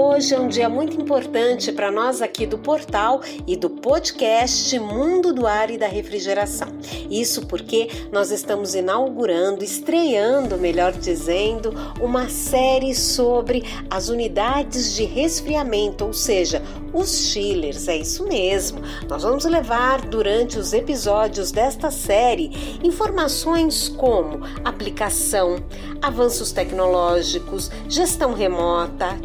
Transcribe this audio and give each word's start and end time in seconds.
Hoje 0.00 0.32
é 0.32 0.38
um 0.38 0.46
dia 0.46 0.68
muito 0.68 0.96
importante 0.96 1.72
para 1.72 1.90
nós 1.90 2.22
aqui 2.22 2.46
do 2.46 2.56
portal 2.56 3.20
e 3.44 3.56
do 3.56 3.68
podcast 3.68 4.78
Mundo 4.78 5.32
do 5.32 5.44
Ar 5.44 5.72
e 5.72 5.76
da 5.76 5.88
Refrigeração. 5.88 6.68
Isso 7.10 7.44
porque 7.48 7.88
nós 8.12 8.30
estamos 8.30 8.76
inaugurando, 8.76 9.64
estreando, 9.64 10.56
melhor 10.56 10.92
dizendo, 10.92 11.74
uma 12.00 12.28
série 12.28 12.94
sobre 12.94 13.64
as 13.90 14.08
unidades 14.08 14.94
de 14.94 15.02
resfriamento, 15.04 16.04
ou 16.04 16.12
seja, 16.12 16.62
os 16.92 17.30
chillers. 17.30 17.88
É 17.88 17.96
isso 17.96 18.24
mesmo. 18.24 18.80
Nós 19.08 19.24
vamos 19.24 19.44
levar 19.46 20.02
durante 20.02 20.60
os 20.60 20.72
episódios 20.72 21.50
desta 21.50 21.90
série 21.90 22.78
informações 22.84 23.88
como 23.88 24.44
aplicação, 24.64 25.56
avanços 26.00 26.52
tecnológicos, 26.52 27.68
gestão 27.88 28.32
remota, 28.32 29.18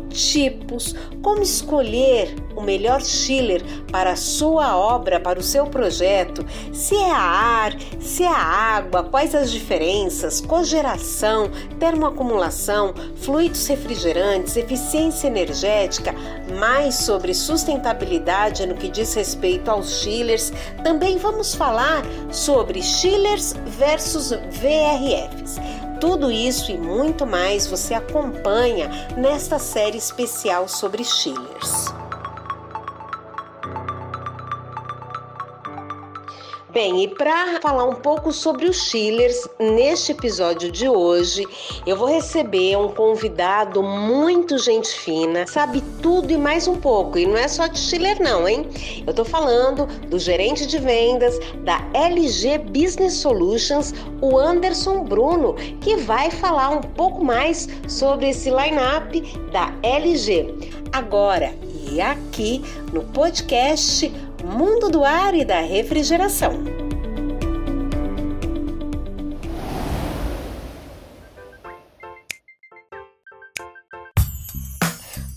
como 1.22 1.42
escolher 1.42 2.36
o 2.56 2.62
melhor 2.62 3.02
chiller 3.02 3.64
para 3.92 4.12
a 4.12 4.16
sua 4.16 4.78
obra, 4.78 5.20
para 5.20 5.40
o 5.40 5.44
seu 5.44 5.66
projeto, 5.68 6.46
se 6.72 6.96
é 6.96 7.12
ar, 7.12 7.74
se 8.00 8.24
é 8.24 8.28
água, 8.28 9.04
quais 9.04 9.36
as 9.36 9.52
diferenças, 9.52 10.42
cogeração, 10.42 11.50
termoacumulação, 11.80 12.94
fluidos 13.18 13.68
refrigerantes, 13.68 14.58
eficiência 14.58 15.28
energética, 15.28 16.14
mais 16.58 16.96
sobre 16.96 17.34
sustentabilidade 17.34 18.66
no 18.66 18.76
que 18.76 18.88
diz 18.88 19.14
respeito 19.14 19.70
aos 19.70 20.02
chillers. 20.02 20.52
Também 20.84 21.18
vamos 21.18 21.56
falar 21.56 22.04
sobre 22.32 22.82
chillers 22.82 23.54
versus 23.78 24.32
VRFs. 24.32 25.60
Tudo 26.04 26.30
isso 26.30 26.70
e 26.70 26.78
muito 26.78 27.26
mais 27.26 27.66
você 27.66 27.94
acompanha 27.94 28.90
nesta 29.16 29.58
série 29.58 29.98
especial 29.98 30.68
sobre 30.68 31.02
chillers. 31.02 31.94
Bem, 36.74 37.04
e 37.04 37.08
para 37.08 37.62
falar 37.62 37.84
um 37.84 37.94
pouco 37.94 38.32
sobre 38.32 38.66
os 38.66 38.90
chillers, 38.90 39.48
neste 39.60 40.12
episódio 40.12 40.72
de 40.72 40.90
hoje, 40.90 41.46
eu 41.86 41.96
vou 41.96 42.08
receber 42.08 42.76
um 42.78 42.88
convidado 42.88 43.84
muito 43.84 44.58
gente 44.58 44.90
fina, 44.90 45.46
sabe 45.46 45.84
tudo 46.02 46.32
e 46.32 46.38
mais 46.38 46.68
um 46.68 46.76
pouco. 46.76 47.20
E 47.20 47.28
não 47.28 47.38
é 47.38 47.48
só 47.48 47.68
de 47.68 47.78
chiller 47.78 48.20
não, 48.20 48.50
hein? 48.50 48.68
Eu 49.06 49.14
tô 49.14 49.24
falando 49.24 49.86
do 50.10 50.18
gerente 50.18 50.66
de 50.66 50.80
vendas 50.80 51.38
da 51.64 51.80
LG 51.94 52.58
Business 52.58 53.14
Solutions, 53.18 53.94
o 54.20 54.36
Anderson 54.36 55.04
Bruno, 55.04 55.54
que 55.80 55.96
vai 55.98 56.32
falar 56.32 56.70
um 56.70 56.82
pouco 56.82 57.24
mais 57.24 57.70
sobre 57.88 58.30
esse 58.30 58.50
line-up 58.50 59.22
da 59.52 59.72
LG. 59.84 60.82
Agora, 60.92 61.54
e 61.92 62.02
aqui 62.02 62.64
no 62.92 63.04
podcast 63.04 64.12
Mundo 64.44 64.90
do 64.90 65.06
Ar 65.06 65.34
e 65.34 65.46
da 65.46 65.62
Refrigeração. 65.62 66.52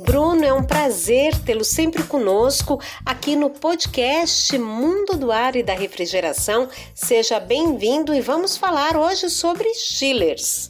Bruno, 0.01 0.45
é 0.45 0.53
um 0.53 0.65
prazer 0.65 1.39
tê-lo 1.45 1.65
sempre 1.65 2.03
conosco 2.03 2.81
aqui 3.05 3.37
no 3.37 3.49
podcast 3.49 4.59
Mundo 4.59 5.17
do 5.17 5.31
Ar 5.31 5.55
e 5.55 5.63
da 5.63 5.73
Refrigeração. 5.73 6.69
Seja 6.93 7.39
bem-vindo 7.39 8.13
e 8.13 8.21
vamos 8.21 8.57
falar 8.57 8.97
hoje 8.97 9.31
sobre 9.31 9.73
chillers. 9.75 10.69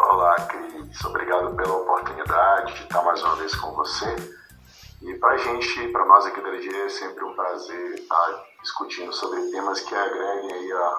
Olá, 0.00 0.36
Cris. 0.36 1.04
Obrigado 1.04 1.54
pela 1.54 1.76
oportunidade 1.76 2.72
de 2.72 2.80
estar 2.80 3.02
mais 3.02 3.22
uma 3.22 3.36
vez 3.36 3.54
com 3.56 3.72
você 3.72 4.35
e 5.02 5.14
para 5.14 5.34
a 5.34 5.36
gente, 5.36 5.88
para 5.88 6.04
nós 6.06 6.26
aqui 6.26 6.40
da 6.40 6.48
LG, 6.48 6.74
é 6.74 6.88
sempre 6.88 7.24
um 7.24 7.34
prazer 7.34 7.94
estar 7.94 8.44
discutindo 8.62 9.12
sobre 9.12 9.40
temas 9.50 9.80
que 9.80 9.94
agreguem 9.94 10.52
aí 10.52 10.72
a, 10.72 10.98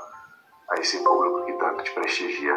a 0.72 0.76
esse 0.80 1.04
público 1.04 1.46
que 1.46 1.54
tanto 1.54 1.84
te 1.84 1.92
prestigia. 1.92 2.54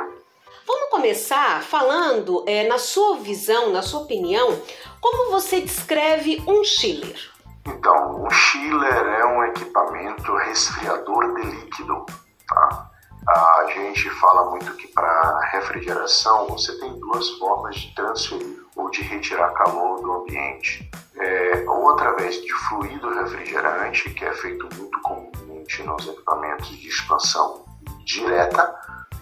Vamos 0.66 0.90
começar 0.90 1.62
falando, 1.62 2.44
é, 2.46 2.68
na 2.68 2.78
sua 2.78 3.16
visão, 3.16 3.70
na 3.70 3.82
sua 3.82 4.00
opinião, 4.00 4.60
como 5.00 5.30
você 5.30 5.60
descreve 5.60 6.42
um 6.46 6.62
chiller? 6.62 7.30
Então, 7.66 8.24
um 8.24 8.30
chiller 8.30 9.06
é 9.06 9.24
um 9.24 9.44
equipamento 9.44 10.34
resfriador 10.36 11.34
de 11.34 11.42
líquido. 11.42 12.04
Tá? 12.48 12.90
A 13.28 13.66
gente 13.72 14.10
fala 14.10 14.50
muito 14.50 14.74
que 14.74 14.88
para 14.88 15.40
refrigeração 15.52 16.48
você 16.48 16.78
tem 16.78 16.98
duas 16.98 17.28
formas 17.30 17.76
de 17.76 17.94
transferir 17.94 18.59
ou 18.76 18.90
de 18.90 19.02
retirar 19.02 19.52
calor 19.52 20.00
do 20.00 20.12
ambiente 20.12 20.90
é, 21.16 21.64
ou 21.68 21.90
através 21.90 22.40
de 22.40 22.52
fluido 22.68 23.08
refrigerante, 23.10 24.10
que 24.10 24.24
é 24.24 24.32
feito 24.32 24.68
muito 24.76 25.00
comumente 25.02 25.82
nos 25.82 26.08
equipamentos 26.08 26.68
de 26.68 26.88
expansão 26.88 27.64
direta, 28.04 28.74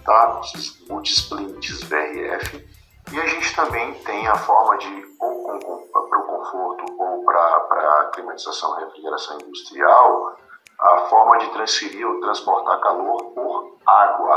tá? 0.04 0.40
os 0.40 0.86
multisplints 0.88 1.82
VRF, 1.84 2.66
e 3.12 3.20
a 3.20 3.26
gente 3.26 3.56
também 3.56 3.94
tem 4.04 4.26
a 4.28 4.34
forma 4.36 4.76
de, 4.78 5.06
ou 5.18 5.88
para 5.92 6.18
o 6.18 6.22
conforto 6.26 7.02
ou 7.02 7.24
para 7.24 8.10
climatização 8.14 8.78
e 8.78 8.84
refrigeração 8.84 9.38
industrial, 9.40 10.36
a 10.78 10.98
forma 11.08 11.38
de 11.38 11.50
transferir 11.50 12.06
ou 12.06 12.20
transportar 12.20 12.80
calor 12.80 13.24
por 13.34 13.78
água. 13.86 14.36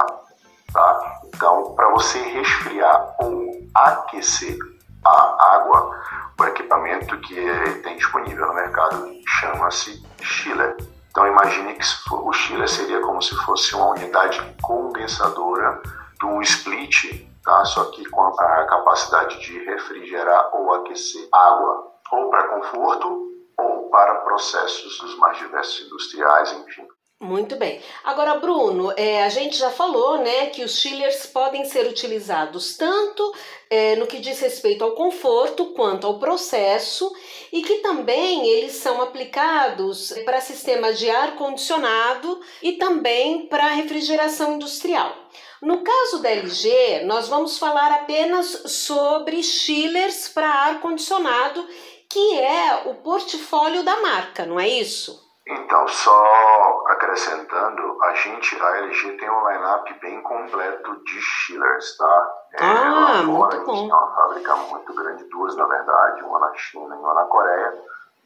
Tá? 0.73 1.21
Então, 1.25 1.75
para 1.75 1.89
você 1.91 2.17
resfriar 2.19 3.15
ou 3.19 3.51
aquecer 3.75 4.57
a 5.05 5.55
água, 5.55 5.99
o 6.39 6.43
equipamento 6.45 7.17
que 7.19 7.35
tem 7.83 7.97
disponível 7.97 8.47
no 8.47 8.53
mercado 8.53 9.09
chama-se 9.39 10.03
chiller. 10.21 10.75
Então 11.09 11.27
imagine 11.27 11.73
que 11.73 11.85
o 12.13 12.31
chiller 12.31 12.69
seria 12.69 13.01
como 13.01 13.21
se 13.21 13.35
fosse 13.35 13.75
uma 13.75 13.91
unidade 13.91 14.41
condensadora 14.61 15.81
de 16.19 16.25
um 16.25 16.41
split, 16.41 17.27
tá? 17.43 17.65
só 17.65 17.85
que 17.85 18.05
com 18.09 18.21
a 18.21 18.65
capacidade 18.65 19.39
de 19.41 19.59
refrigerar 19.65 20.49
ou 20.53 20.73
aquecer 20.75 21.27
água, 21.33 21.91
ou 22.11 22.29
para 22.29 22.47
conforto 22.47 23.27
ou 23.57 23.89
para 23.89 24.15
processos 24.15 24.97
dos 24.99 25.17
mais 25.17 25.37
diversos 25.37 25.85
industriais, 25.85 26.51
enfim. 26.53 26.87
Muito 27.21 27.55
bem. 27.55 27.79
Agora, 28.03 28.39
Bruno, 28.39 28.91
é, 28.97 29.23
a 29.23 29.29
gente 29.29 29.55
já 29.55 29.69
falou 29.69 30.17
né, 30.17 30.47
que 30.47 30.63
os 30.63 30.79
chillers 30.79 31.27
podem 31.27 31.63
ser 31.65 31.85
utilizados 31.85 32.75
tanto 32.75 33.31
é, 33.69 33.95
no 33.95 34.07
que 34.07 34.17
diz 34.17 34.39
respeito 34.39 34.83
ao 34.83 34.93
conforto 34.93 35.67
quanto 35.67 36.07
ao 36.07 36.17
processo 36.17 37.15
e 37.53 37.61
que 37.61 37.75
também 37.75 38.47
eles 38.47 38.71
são 38.71 39.03
aplicados 39.03 40.11
para 40.25 40.41
sistemas 40.41 40.97
de 40.97 41.11
ar 41.11 41.35
condicionado 41.35 42.41
e 42.59 42.71
também 42.71 43.45
para 43.45 43.67
refrigeração 43.67 44.55
industrial. 44.55 45.15
No 45.61 45.83
caso 45.83 46.23
da 46.23 46.31
LG, 46.31 47.03
nós 47.05 47.27
vamos 47.27 47.59
falar 47.59 47.91
apenas 47.91 48.63
sobre 48.65 49.43
chillers 49.43 50.27
para 50.27 50.49
ar 50.49 50.81
condicionado, 50.81 51.69
que 52.09 52.39
é 52.39 52.81
o 52.87 52.95
portfólio 52.95 53.83
da 53.83 54.01
marca, 54.01 54.43
não 54.43 54.59
é 54.59 54.67
isso? 54.67 55.30
Então, 55.53 55.85
só 55.85 56.83
acrescentando, 56.87 58.01
a 58.03 58.13
gente, 58.13 58.61
a 58.61 58.77
LG 58.77 59.17
tem 59.17 59.29
um 59.29 59.49
line-up 59.49 59.99
bem 59.99 60.21
completo 60.21 61.03
de 61.03 61.21
chillers, 61.21 61.97
tá? 61.97 62.33
É, 62.53 62.63
ah, 62.63 63.23
muito 63.23 63.31
bom. 63.31 63.45
A 63.45 63.51
gente 63.51 63.65
tem 63.65 63.91
uma 63.91 64.15
fábrica 64.15 64.55
muito 64.55 64.93
grande, 64.93 65.23
duas 65.25 65.55
na 65.57 65.65
verdade, 65.65 66.23
uma 66.23 66.39
na 66.39 66.53
China 66.55 66.95
e 66.95 66.99
uma 66.99 67.13
na 67.13 67.23
Coreia, 67.25 67.73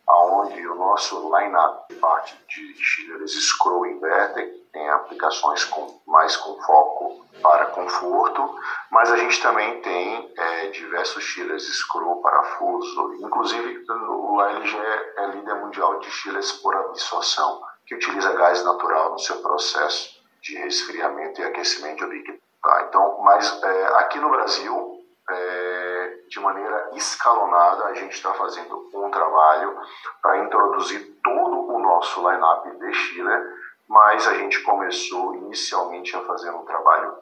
onde 0.07 0.67
o 0.67 0.75
nosso 0.75 1.35
line-up 1.35 1.93
parte 1.95 2.37
de 2.47 2.75
chillers 2.75 3.31
scroll 3.31 3.85
inverter, 3.87 4.53
tem 4.71 4.89
aplicações 4.89 5.63
com, 5.65 6.01
mais 6.05 6.35
com 6.37 6.61
foco 6.61 7.25
para 7.41 7.67
conforto, 7.67 8.55
mas 8.91 9.11
a 9.11 9.17
gente 9.17 9.41
também 9.41 9.81
tem 9.81 10.33
é, 10.37 10.67
diversos 10.67 11.23
chillers 11.23 11.63
scroll 11.63 12.21
parafuso, 12.21 13.15
inclusive 13.21 13.85
o 13.89 14.41
LG 14.41 14.77
é 15.17 15.27
líder 15.27 15.55
mundial 15.55 15.99
de 15.99 16.11
chillers 16.11 16.51
por 16.53 16.75
absorção, 16.75 17.61
que 17.85 17.95
utiliza 17.95 18.33
gás 18.33 18.63
natural 18.63 19.11
no 19.11 19.19
seu 19.19 19.41
processo 19.41 20.15
de 20.41 20.57
resfriamento 20.57 21.41
e 21.41 21.43
aquecimento 21.43 22.05
de 22.05 22.11
líquido. 22.11 22.39
Tá? 22.61 22.85
Então, 22.89 23.19
mas 23.21 23.63
é, 23.63 23.85
aqui 23.99 24.19
no 24.19 24.29
Brasil, 24.29 25.03
é, 25.29 25.94
de 26.27 26.39
maneira 26.39 26.89
escalonada, 26.93 27.85
a 27.85 27.93
gente 27.93 28.13
está 28.13 28.33
fazendo 28.33 28.89
um 28.93 29.09
trabalho 29.09 29.79
para 30.21 30.43
introduzir 30.43 31.17
todo 31.23 31.73
o 31.73 31.79
nosso 31.79 32.27
line-up 32.29 32.69
de 32.77 32.93
chiller, 32.93 33.41
mas 33.87 34.27
a 34.27 34.33
gente 34.35 34.61
começou 34.61 35.35
inicialmente 35.35 36.15
a 36.15 36.21
fazer 36.21 36.49
um 36.51 36.65
trabalho 36.65 37.17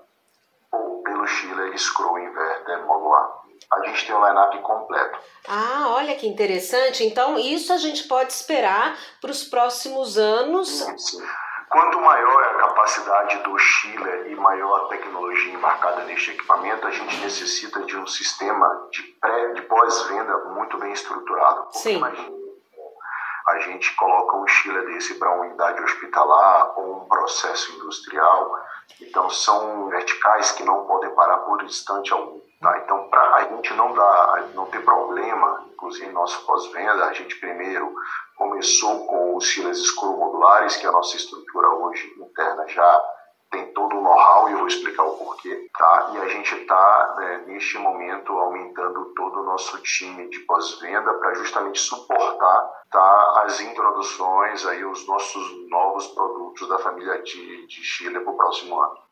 pelo 1.04 1.28
chiller 1.28 1.78
Scroll 1.78 2.20
Inverter 2.20 2.86
modular. 2.86 3.44
A 3.72 3.86
gente 3.86 4.06
tem 4.06 4.16
o 4.16 4.26
line-up 4.26 4.58
completo. 4.60 5.20
Ah, 5.48 5.88
olha 5.90 6.16
que 6.16 6.28
interessante. 6.28 7.04
Então, 7.04 7.38
isso 7.38 7.74
a 7.74 7.78
gente 7.78 8.08
pode 8.08 8.32
esperar 8.32 8.98
para 9.22 9.32
os 9.32 9.44
próximos 9.44 10.18
anos. 10.18 10.70
Sim, 10.70 10.98
sim. 10.98 11.24
Quanto 11.74 12.00
maior 12.00 12.44
a 12.44 12.54
capacidade 12.54 13.40
do 13.40 13.58
chiller 13.58 14.28
e 14.28 14.36
maior 14.36 14.86
a 14.86 14.88
tecnologia 14.90 15.52
embarcada 15.56 16.04
neste 16.04 16.30
equipamento, 16.30 16.86
a 16.86 16.92
gente 16.92 17.18
necessita 17.18 17.80
de 17.82 17.98
um 17.98 18.06
sistema 18.06 18.88
de, 18.92 19.02
pré, 19.20 19.54
de 19.54 19.64
pós-venda 19.64 20.38
muito 20.50 20.78
bem 20.78 20.94
estruturado. 20.94 21.70
Sim. 21.72 21.98
Imagina, 21.98 22.30
a 23.48 23.58
gente 23.58 23.96
coloca 23.96 24.38
um 24.38 24.48
chiller 24.48 24.86
desse 24.86 25.16
para 25.16 25.34
uma 25.34 25.46
unidade 25.46 25.82
hospitalar 25.82 26.78
ou 26.78 26.98
um 26.98 27.06
processo 27.08 27.72
industrial, 27.76 28.56
então 29.02 29.28
são 29.32 29.88
verticais 29.88 30.52
que 30.52 30.64
não 30.64 30.86
podem 30.86 31.10
parar 31.16 31.38
por 31.38 31.64
instante 31.64 32.14
algum. 32.14 32.40
Tá? 32.62 32.78
Então, 32.86 33.10
para 33.10 33.36
a 33.36 33.44
gente 33.46 33.74
não 33.74 33.94
dar, 33.96 34.42
não 34.54 34.68
ter 34.68 34.86
problema, 34.86 35.66
inclusive 35.74 36.12
nosso 36.12 36.46
pós-venda, 36.46 37.06
a 37.06 37.14
gente 37.14 37.36
primeiro 37.38 37.96
começou 38.36 39.06
com 39.08 39.36
os 39.36 39.50
filas 39.50 39.78
escuro-modulares, 39.78 40.78
que 40.78 40.86
é 40.86 40.90
a 40.90 40.94
nossa 40.94 41.16
estrutura 41.16 41.70
hoje 41.70 42.14
interna 42.18 42.68
já 42.68 43.02
tem 43.54 43.72
todo 43.72 43.96
o 43.96 44.02
know-how 44.02 44.50
e 44.50 44.54
eu 44.54 44.58
vou 44.58 44.68
explicar 44.68 45.04
o 45.04 45.16
porquê, 45.16 45.70
tá? 45.78 46.12
E 46.14 46.18
a 46.18 46.28
gente 46.28 46.56
está, 46.56 47.16
né, 47.20 47.44
neste 47.46 47.78
momento, 47.78 48.34
aumentando 48.34 49.14
todo 49.16 49.42
o 49.42 49.44
nosso 49.44 49.78
time 49.84 50.28
de 50.30 50.40
pós-venda 50.40 51.14
para 51.14 51.36
justamente 51.36 51.80
suportar 51.80 52.72
tá, 52.92 53.44
as 53.46 53.62
introduções, 53.62 54.66
aí, 54.66 54.84
os 54.84 55.08
nossos 55.08 55.70
novos 55.70 56.08
produtos 56.08 56.68
da 56.68 56.80
família 56.80 57.22
de, 57.22 57.68
de 57.68 57.84
Chile 57.84 58.20
para 58.20 58.32
o 58.32 58.38
próximo 58.38 58.80
ano. 58.80 59.03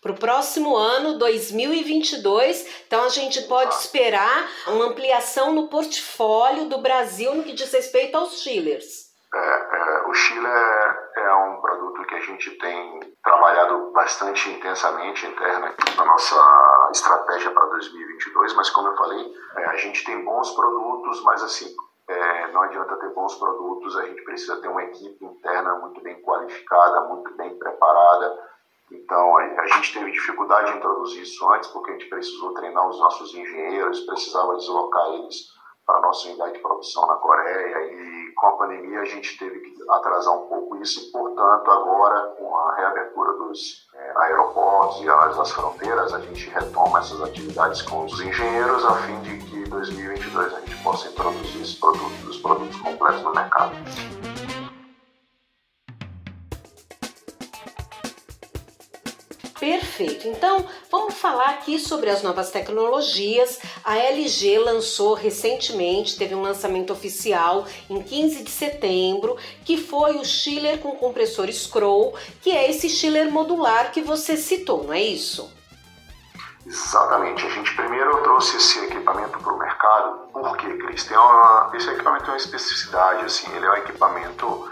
Para 0.00 0.12
o 0.12 0.18
próximo 0.18 0.76
ano, 0.76 1.18
2022, 1.18 2.84
então 2.86 3.04
a 3.04 3.08
gente 3.08 3.42
pode 3.42 3.74
esperar 3.74 4.48
uma 4.68 4.86
ampliação 4.86 5.52
no 5.52 5.68
portfólio 5.68 6.68
do 6.68 6.78
Brasil 6.78 7.34
no 7.34 7.42
que 7.42 7.52
diz 7.52 7.70
respeito 7.70 8.16
aos 8.16 8.42
chillers. 8.42 9.10
É, 9.32 9.38
é, 9.38 10.08
o 10.08 10.14
chiller 10.14 11.12
é 11.16 11.34
um 11.34 11.60
produto 11.60 12.02
que 12.04 12.14
a 12.16 12.20
gente 12.20 12.50
tem 12.58 13.00
trabalhado 13.22 13.92
bastante 13.92 14.50
intensamente 14.50 15.24
interna 15.24 15.72
na 15.96 16.04
nossa 16.04 16.88
estratégia 16.92 17.52
para 17.52 17.66
2022, 17.66 18.54
mas 18.54 18.70
como 18.70 18.88
eu 18.88 18.96
falei, 18.96 19.32
é, 19.56 19.66
a 19.66 19.76
gente 19.76 20.04
tem 20.04 20.24
bons 20.24 20.50
produtos, 20.50 21.22
mas 21.22 21.44
assim, 21.44 21.72
é, 22.08 22.50
não 22.52 22.62
adianta 22.62 22.96
ter 22.96 23.10
bons 23.10 23.36
produtos, 23.36 23.96
a 23.98 24.06
gente 24.06 24.24
precisa 24.24 24.56
ter 24.56 24.66
uma 24.66 24.82
equipe 24.82 25.24
interna 25.24 25.76
muito 25.76 26.00
bem 26.00 26.20
qualificada, 26.22 27.02
muito 27.02 27.32
bem 27.36 27.56
preparada, 27.56 28.36
então, 28.92 29.38
a, 29.38 29.66
gente 29.66 29.92
teve 29.92 30.10
dificuldade 30.10 30.72
em 30.72 30.76
introduzir 30.76 31.22
isso 31.22 31.48
antes, 31.52 31.68
porque 31.70 31.90
a 31.90 31.92
gente 31.94 32.08
precisou 32.08 32.52
treinar 32.54 32.88
os 32.88 32.98
nossos 32.98 33.32
engenheiros, 33.34 34.00
precisava 34.00 34.56
deslocar 34.56 35.06
eles 35.10 35.48
para 35.86 35.98
a 35.98 36.02
nossa 36.02 36.28
unidade 36.28 36.54
de 36.54 36.58
produção 36.60 37.06
na 37.06 37.14
Coreia, 37.14 37.92
e 37.92 38.32
com 38.34 38.46
a 38.46 38.52
pandemia 38.52 39.00
a 39.00 39.04
gente 39.04 39.36
teve 39.38 39.60
que 39.60 39.74
atrasar 39.90 40.34
um 40.36 40.46
pouco 40.46 40.76
isso, 40.76 41.00
e, 41.00 41.12
portanto, 41.12 41.70
agora, 41.70 42.34
com 42.38 42.56
a 42.56 42.76
reabertura 42.76 43.32
dos 43.34 43.88
é, 43.94 44.12
aeroportos 44.18 45.02
e 45.02 45.08
as, 45.08 45.38
as 45.38 45.50
fronteiras, 45.50 46.12
a 46.12 46.20
gente 46.20 46.48
retoma 46.50 47.00
essas 47.00 47.20
atividades 47.22 47.82
com 47.82 48.04
os 48.04 48.20
engenheiros, 48.20 48.84
a 48.84 48.94
fim 49.02 49.20
de 49.22 49.38
que 49.38 49.56
em 49.56 49.64
2022 49.64 50.54
a 50.54 50.60
gente 50.60 50.82
possa 50.82 51.08
introduzir 51.08 51.62
esses 51.62 51.74
produtos, 51.74 52.28
os 52.28 52.38
produtos 52.38 52.76
completos 52.80 53.22
no 53.22 53.32
mercado. 53.32 53.72
Perfeito. 60.00 60.28
Então, 60.28 60.66
vamos 60.90 61.14
falar 61.14 61.50
aqui 61.50 61.78
sobre 61.78 62.08
as 62.08 62.22
novas 62.22 62.50
tecnologias. 62.50 63.60
A 63.84 63.98
LG 63.98 64.58
lançou 64.58 65.12
recentemente, 65.12 66.16
teve 66.16 66.34
um 66.34 66.40
lançamento 66.40 66.90
oficial 66.90 67.66
em 67.88 68.02
15 68.02 68.42
de 68.42 68.50
setembro, 68.50 69.36
que 69.62 69.76
foi 69.76 70.16
o 70.16 70.24
chiller 70.24 70.78
com 70.78 70.96
compressor 70.96 71.52
Scroll, 71.52 72.14
que 72.40 72.50
é 72.50 72.70
esse 72.70 72.88
chiller 72.88 73.30
modular 73.30 73.92
que 73.92 74.00
você 74.00 74.38
citou, 74.38 74.84
não 74.84 74.94
é 74.94 75.02
isso? 75.02 75.52
Exatamente. 76.64 77.44
A 77.44 77.50
gente 77.50 77.76
primeiro 77.76 78.22
trouxe 78.22 78.56
esse 78.56 78.78
equipamento 78.78 79.38
para 79.38 79.52
o 79.52 79.58
mercado. 79.58 80.28
Por 80.32 80.56
quê, 80.56 80.78
Cris? 80.78 81.04
Tem 81.04 81.18
uma, 81.18 81.72
esse 81.74 81.90
equipamento 81.90 82.24
tem 82.24 82.32
uma 82.32 82.38
especificidade, 82.38 83.26
assim, 83.26 83.54
ele 83.54 83.66
é 83.66 83.70
um 83.70 83.76
equipamento 83.76 84.70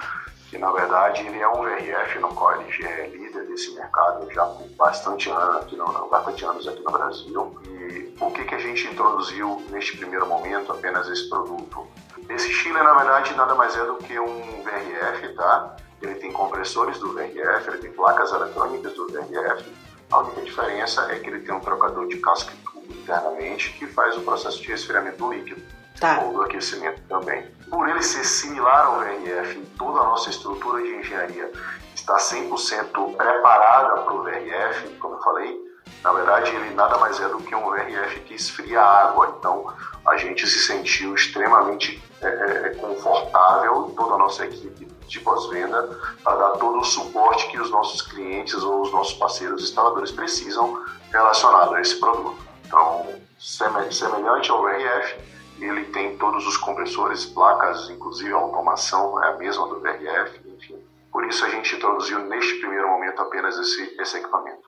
que 0.49 0.57
na 0.57 0.73
verdade 0.73 1.27
ele 1.27 1.39
é 1.39 1.49
um 1.49 1.63
VRF 1.63 2.19
no 2.21 2.29
qual 2.29 2.53
é 2.53 3.07
líder 3.09 3.28
desse 3.59 3.73
mercado 3.73 4.31
já 4.33 4.47
com 4.47 4.69
bastante 4.77 5.29
anos 5.29 5.57
aqui 5.57 5.77
no, 5.77 6.09
bastante 6.09 6.45
anos 6.45 6.69
aqui 6.69 6.81
no 6.81 6.93
Brasil. 6.93 7.61
E 7.65 8.15
o 8.21 8.31
que, 8.31 8.45
que 8.45 8.55
a 8.55 8.59
gente 8.59 8.87
introduziu 8.87 9.61
neste 9.71 9.97
primeiro 9.97 10.27
momento 10.27 10.71
apenas 10.71 11.09
esse 11.09 11.29
produto? 11.29 11.89
Esse 12.29 12.53
chiller 12.53 12.85
na 12.85 12.95
verdade 12.95 13.35
nada 13.35 13.57
mais 13.57 13.77
é 13.77 13.85
do 13.85 13.97
que 13.97 14.19
um 14.19 14.63
VRF, 14.63 15.35
tá? 15.35 15.77
Ele 16.01 16.15
tem 16.15 16.33
compressores 16.33 16.99
do 17.01 17.13
VRF, 17.13 17.69
ele 17.69 17.79
tem 17.79 17.93
placas 17.93 18.31
eletrônicas 18.33 18.93
do 18.95 19.09
VRF. 19.09 19.65
A 20.11 20.19
única 20.21 20.43
diferença 20.43 21.13
é 21.13 21.19
que 21.19 21.29
ele 21.29 21.41
tem 21.41 21.53
um 21.53 21.61
trocador 21.61 22.07
de 22.07 22.19
casco 22.19 22.53
e 22.53 22.57
tubo 22.65 22.93
internamente 22.93 23.73
que 23.73 23.87
faz 23.89 24.17
o 24.17 24.21
processo 24.21 24.63
de 24.63 24.69
resfriamento 24.69 25.31
líquido 25.31 25.61
tá. 26.01 26.21
ou 26.23 26.33
do 26.33 26.43
aquecimento 26.43 27.01
também. 27.09 27.47
Por 27.69 27.89
ele 27.89 28.03
ser 28.03 28.25
similar 28.25 28.87
ao 28.87 29.01
VRF 29.01 29.61
toda 29.79 30.01
a 30.01 30.05
nossa 30.05 30.31
estrutura 30.31 30.83
de 30.83 30.95
engenharia 30.97 31.51
está 31.95 32.17
100% 32.17 33.17
preparada 33.17 34.03
para 34.03 34.15
o 34.15 34.23
VRF, 34.23 34.89
como 34.99 35.15
eu 35.15 35.21
falei, 35.21 35.69
na 36.03 36.13
verdade 36.13 36.55
ele 36.55 36.75
nada 36.75 36.97
mais 36.99 37.21
é 37.21 37.29
do 37.29 37.39
que 37.39 37.55
um 37.55 37.71
VRF 37.71 38.21
que 38.21 38.35
esfria 38.35 38.81
a 38.81 39.09
água. 39.09 39.37
Então 39.39 39.73
a 40.07 40.17
gente 40.17 40.47
se 40.47 40.61
sentiu 40.61 41.15
extremamente 41.15 42.03
é, 42.23 42.27
é 42.27 42.75
confortável, 42.81 43.93
toda 43.97 44.15
a 44.15 44.19
nossa 44.19 44.45
equipe 44.45 44.87
de 44.87 45.21
pós-venda, 45.21 45.89
para 46.23 46.37
dar 46.37 46.51
todo 46.59 46.81
o 46.81 46.85
suporte 46.85 47.49
que 47.49 47.61
os 47.61 47.71
nossos 47.71 48.03
clientes 48.03 48.55
ou 48.63 48.83
os 48.83 48.93
nossos 48.93 49.15
parceiros 49.15 49.63
instaladores 49.63 50.11
precisam 50.11 50.85
relacionado 51.11 51.75
a 51.75 51.81
esse 51.81 51.97
produto. 51.97 52.39
Então, 52.67 53.07
semelhante 53.39 54.51
ao 54.51 54.63
VRF, 54.63 55.17
ele 55.61 55.85
tem 55.87 56.17
todos 56.17 56.47
os 56.47 56.57
compressores, 56.57 57.25
placas, 57.27 57.91
inclusive 57.91 58.33
a 58.33 58.37
automação 58.37 59.23
é 59.23 59.29
a 59.29 59.37
mesma 59.37 59.69
do 59.69 59.81
VRF, 59.81 60.41
enfim. 60.57 60.89
Por 61.11 61.27
isso 61.27 61.45
a 61.45 61.49
gente 61.49 61.75
introduziu 61.75 62.21
neste 62.21 62.61
primeiro 62.61 62.87
momento 62.89 63.21
apenas 63.21 63.59
esse, 63.59 64.01
esse 64.01 64.19
equipamento. 64.19 64.59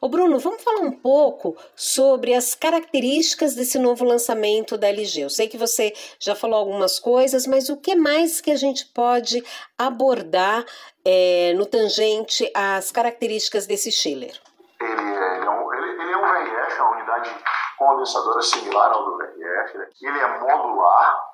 Ô 0.00 0.08
Bruno, 0.08 0.38
vamos 0.38 0.62
falar 0.62 0.80
um 0.80 0.90
pouco 0.90 1.56
sobre 1.76 2.34
as 2.34 2.54
características 2.54 3.54
desse 3.54 3.78
novo 3.78 4.04
lançamento 4.04 4.76
da 4.76 4.88
LG. 4.88 5.20
Eu 5.20 5.30
sei 5.30 5.46
que 5.46 5.58
você 5.58 5.92
já 6.18 6.34
falou 6.34 6.58
algumas 6.58 6.98
coisas, 6.98 7.46
mas 7.46 7.68
o 7.68 7.76
que 7.76 7.94
mais 7.94 8.40
que 8.40 8.50
a 8.50 8.56
gente 8.56 8.86
pode 8.86 9.44
abordar 9.78 10.64
é, 11.04 11.52
no 11.54 11.66
tangente 11.66 12.50
às 12.54 12.90
características 12.90 13.66
desse 13.66 13.92
chiller? 13.92 14.40
Ele 14.80 14.92
é, 14.92 15.50
um, 15.50 15.74
ele, 15.74 16.02
ele 16.02 16.12
é 16.12 16.16
um 16.16 16.22
VRF, 16.22 16.78
é 16.78 16.82
uma 16.82 16.96
unidade 16.96 17.30
condensadora 17.78 18.42
similar 18.42 18.90
ao 18.90 19.04
do 19.04 19.18
VRF. 19.18 19.39
Né? 19.74 19.90
Ele 20.00 20.18
é 20.18 20.40
modular. 20.40 21.30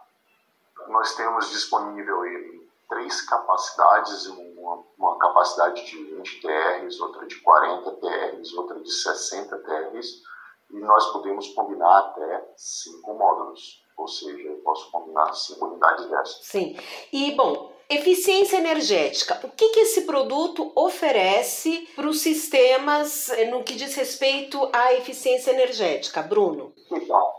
Nós 0.88 1.14
temos 1.14 1.50
disponível 1.50 2.24
ele 2.24 2.56
em 2.56 2.68
três 2.88 3.22
capacidades, 3.22 4.26
uma, 4.26 4.84
uma 4.96 5.18
capacidade 5.18 5.84
de 5.84 6.04
20 6.04 6.40
TRs, 6.40 7.00
outra 7.00 7.26
de 7.26 7.40
40 7.40 7.90
TRs, 7.92 8.52
outra 8.54 8.80
de 8.80 8.90
60 8.90 9.58
TRs, 9.58 10.22
e 10.70 10.78
nós 10.80 11.12
podemos 11.12 11.48
combinar 11.54 11.98
até 11.98 12.52
cinco 12.56 13.14
módulos, 13.14 13.84
ou 13.96 14.06
seja, 14.06 14.48
eu 14.48 14.56
posso 14.58 14.90
combinar 14.90 15.32
cinco 15.32 15.66
unidades 15.66 16.06
dessas. 16.06 16.44
Sim. 16.44 16.78
E, 17.12 17.32
bom, 17.32 17.76
Eficiência 17.88 18.56
energética. 18.56 19.38
O 19.44 19.48
que, 19.48 19.68
que 19.68 19.80
esse 19.80 20.02
produto 20.02 20.72
oferece 20.74 21.88
para 21.94 22.08
os 22.08 22.20
sistemas 22.20 23.28
eh, 23.28 23.44
no 23.44 23.62
que 23.62 23.74
diz 23.76 23.94
respeito 23.94 24.68
à 24.72 24.92
eficiência 24.94 25.52
energética, 25.52 26.20
Bruno? 26.20 26.72
Então, 26.90 27.32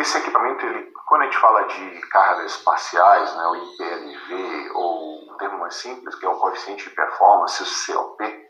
esse 0.00 0.18
equipamento, 0.18 0.64
ele, 0.64 0.92
quando 1.06 1.22
a 1.22 1.24
gente 1.24 1.38
fala 1.38 1.62
de 1.64 2.00
cargas 2.08 2.52
espaciais, 2.52 3.36
né, 3.36 3.46
o 3.46 3.56
IPLV, 3.56 4.70
ou 4.74 5.30
o 5.30 5.36
termo 5.36 5.58
mais 5.58 5.74
simples, 5.74 6.14
que 6.14 6.26
é 6.26 6.28
o 6.28 6.38
coeficiente 6.38 6.88
de 6.88 6.94
performance, 6.94 7.62
o 7.62 7.94
COP, 7.94 8.46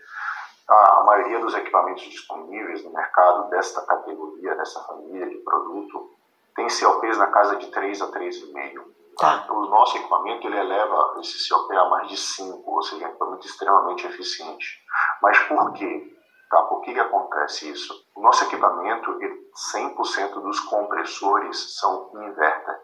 a 0.68 1.04
maioria 1.04 1.38
dos 1.38 1.54
equipamentos 1.54 2.02
disponíveis 2.04 2.84
no 2.84 2.92
mercado 2.92 3.48
desta 3.50 3.80
categoria, 3.82 4.54
dessa 4.56 4.80
família 4.84 5.28
de 5.28 5.36
produto, 5.38 6.10
tem 6.56 6.66
COPs 6.68 7.18
na 7.18 7.28
casa 7.28 7.56
de 7.56 7.66
3 7.70 8.02
a 8.02 8.06
3,5. 8.08 8.96
Tá. 9.18 9.46
O 9.48 9.66
nosso 9.66 9.96
equipamento 9.96 10.46
ele 10.46 10.58
eleva 10.58 11.16
esse 11.20 11.48
COP 11.48 11.74
a 11.74 11.88
mais 11.88 12.08
de 12.08 12.16
5, 12.16 12.70
ou 12.70 12.82
seja, 12.82 13.04
é 13.04 13.06
um 13.06 13.10
equipamento 13.10 13.46
extremamente 13.46 14.06
eficiente. 14.06 14.84
Mas 15.22 15.38
por 15.40 15.72
quê? 15.72 16.12
Tá? 16.50 16.62
Por 16.62 16.82
que, 16.82 16.92
que 16.92 17.00
acontece 17.00 17.70
isso? 17.70 17.94
O 18.14 18.20
nosso 18.20 18.44
equipamento, 18.44 19.10
ele, 19.22 19.45
100% 19.56 20.40
dos 20.42 20.60
compressores 20.60 21.78
são 21.78 22.10
inverter. 22.14 22.80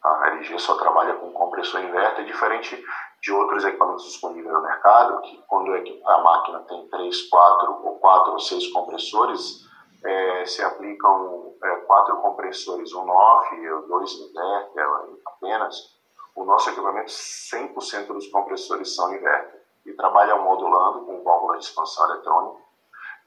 Tá? 0.00 0.10
A 0.22 0.28
LG 0.28 0.58
só 0.58 0.76
trabalha 0.76 1.14
com 1.14 1.32
compressor 1.32 1.80
inverter, 1.82 2.24
diferente 2.24 2.82
de 3.20 3.32
outros 3.32 3.64
equipamentos 3.64 4.04
disponíveis 4.04 4.54
no 4.54 4.62
mercado, 4.62 5.20
que 5.22 5.42
quando 5.48 5.74
a 5.74 6.18
máquina 6.22 6.60
tem 6.60 6.86
3, 6.88 7.28
4 7.28 7.72
ou 7.84 7.98
4 7.98 8.32
ou 8.32 8.38
6 8.38 8.72
compressores, 8.72 9.66
é, 10.04 10.46
se 10.46 10.62
aplicam 10.62 11.52
é, 11.62 11.76
quatro 11.78 12.16
compressores, 12.18 12.92
um 12.92 13.10
off, 13.10 13.56
dois 13.88 14.12
inverter 14.12 14.86
apenas, 15.26 15.98
o 16.36 16.44
nosso 16.44 16.70
equipamento 16.70 17.10
100% 17.10 18.06
dos 18.06 18.28
compressores 18.28 18.94
são 18.94 19.12
inverter. 19.12 19.58
e 19.84 19.92
trabalha 19.94 20.36
modulando 20.36 21.04
com 21.06 21.22
válvula 21.24 21.58
de 21.58 21.64
expansão 21.64 22.08
eletrônica 22.10 22.67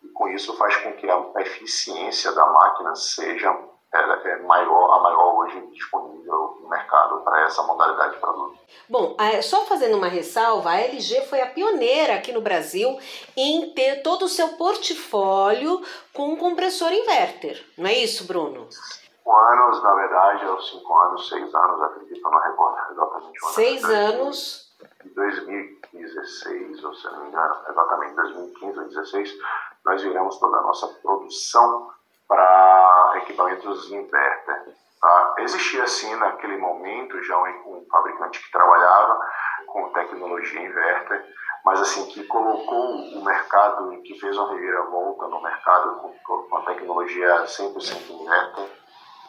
e 0.04 0.10
com 0.10 0.28
isso 0.30 0.56
faz 0.58 0.76
com 0.78 0.94
que 0.94 1.10
a 1.10 1.42
eficiência 1.42 2.32
da 2.32 2.46
máquina 2.48 2.96
seja 2.96 3.50
é 3.94 4.38
maior, 4.44 4.94
a 4.94 5.00
maior 5.02 5.40
hoje 5.40 5.68
disponível 5.74 6.58
no 6.62 6.70
mercado 6.70 7.20
para 7.22 7.42
essa 7.42 7.62
modalidade 7.64 8.14
de 8.14 8.20
produto. 8.20 8.58
Bom, 8.88 9.18
só 9.44 9.66
fazendo 9.66 9.98
uma 9.98 10.08
ressalva, 10.08 10.72
a 10.72 10.80
LG 10.80 11.22
foi 11.24 11.42
a 11.42 11.48
pioneira 11.48 12.16
aqui 12.16 12.32
no 12.32 12.40
Brasil 12.40 12.98
em 13.36 13.74
ter 13.74 14.02
todo 14.02 14.24
o 14.24 14.30
seu 14.30 14.50
portfólio 14.50 15.82
com 16.14 16.30
um 16.30 16.38
compressor 16.38 16.92
inverter, 16.94 17.66
não 17.78 17.90
é 17.90 17.94
isso, 17.94 18.26
Bruno? 18.26 18.68
Cinco 18.72 19.36
anos, 19.36 19.84
na 19.84 19.94
verdade, 19.94 20.46
os 20.46 20.70
cinco 20.70 20.98
anos, 20.98 21.28
seis 21.28 21.54
anos, 21.54 21.82
acredito, 21.82 22.22
não 22.22 22.40
recordo 22.40 22.92
exatamente. 22.92 23.40
Seis 23.54 23.84
anos. 23.84 24.72
Em 25.06 25.10
2016, 25.14 26.84
ou 26.84 26.94
se 26.94 27.06
não 27.06 27.24
me 27.24 27.28
engano, 27.28 27.56
exatamente 27.70 28.16
2015 28.16 28.68
ou 28.68 28.74
2016, 28.86 29.38
nós 29.86 30.02
viramos 30.02 30.40
toda 30.40 30.58
a 30.58 30.62
nossa 30.62 30.88
produção 31.02 31.90
para 32.28 33.14
equipamentos 33.18 33.92
inverter. 33.92 34.76
Tá? 35.02 35.36
Existia, 35.40 35.88
sim, 35.88 36.16
naquele 36.16 36.58
momento, 36.58 37.22
já 37.24 37.38
um, 37.38 37.78
um 37.78 37.86
fabricante 37.90 38.44
que 38.44 38.52
trabalhava 38.52 39.20
com 39.68 39.90
tecnologia 39.90 40.62
inverter, 40.62 41.26
mas 41.66 41.82
assim 41.82 42.08
que 42.08 42.24
colocou 42.26 42.96
o 42.96 43.24
mercado, 43.24 44.02
que 44.04 44.20
fez 44.20 44.38
uma 44.38 44.52
reviravolta 44.52 45.28
no 45.28 45.42
mercado 45.42 45.96
com, 46.00 46.44
com 46.44 46.58
a 46.58 46.62
tecnologia 46.66 47.46
100% 47.46 48.10
inverter, 48.10 48.82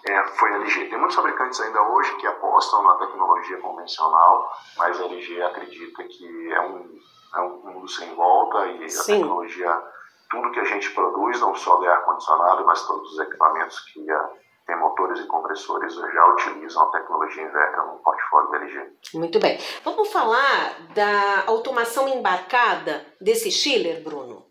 é, 0.08 0.24
foi 0.28 0.52
a 0.52 0.56
LG. 0.56 0.88
Tem 0.88 0.98
muitos 0.98 1.16
fabricantes 1.16 1.60
ainda 1.60 1.80
hoje 1.80 2.14
que 2.16 2.26
apostam 2.26 2.82
na 2.82 2.94
tecnologia 2.96 3.56
convencional, 3.58 4.50
mas 4.76 5.00
a 5.00 5.04
LG 5.04 5.42
acredita 5.42 6.04
que 6.04 6.52
é 6.52 6.60
um, 6.60 6.98
é 7.36 7.40
um 7.40 7.56
mundo 7.58 7.88
sem 7.88 8.12
volta 8.14 8.66
e 8.66 8.90
Sim. 8.90 9.00
a 9.00 9.04
tecnologia 9.16 9.82
tudo 10.32 10.50
que 10.50 10.60
a 10.60 10.64
gente 10.64 10.90
produz, 10.94 11.38
não 11.40 11.54
só 11.54 11.76
de 11.76 11.86
ar-condicionado, 11.86 12.64
mas 12.64 12.86
todos 12.86 13.12
os 13.12 13.20
equipamentos 13.20 13.78
que 13.80 14.10
a, 14.10 14.30
tem 14.66 14.76
motores 14.78 15.20
e 15.20 15.26
compressores 15.26 15.94
já 15.94 16.26
utilizam 16.26 16.82
a 16.84 16.90
tecnologia 16.90 17.42
inverter 17.42 17.84
no 17.84 17.98
portfólio 17.98 18.50
da 18.50 18.56
LG. 18.56 18.92
Muito 19.14 19.38
bem. 19.38 19.58
Vamos 19.84 20.10
falar 20.10 20.88
da 20.94 21.44
automação 21.46 22.08
embarcada 22.08 23.04
desse 23.20 23.50
chiller, 23.50 24.02
Bruno? 24.02 24.46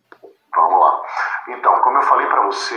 Vamos 0.54 0.80
lá. 0.80 1.02
Então, 1.48 1.80
como 1.82 1.98
eu 1.98 2.02
falei 2.04 2.28
para 2.28 2.46
você, 2.46 2.76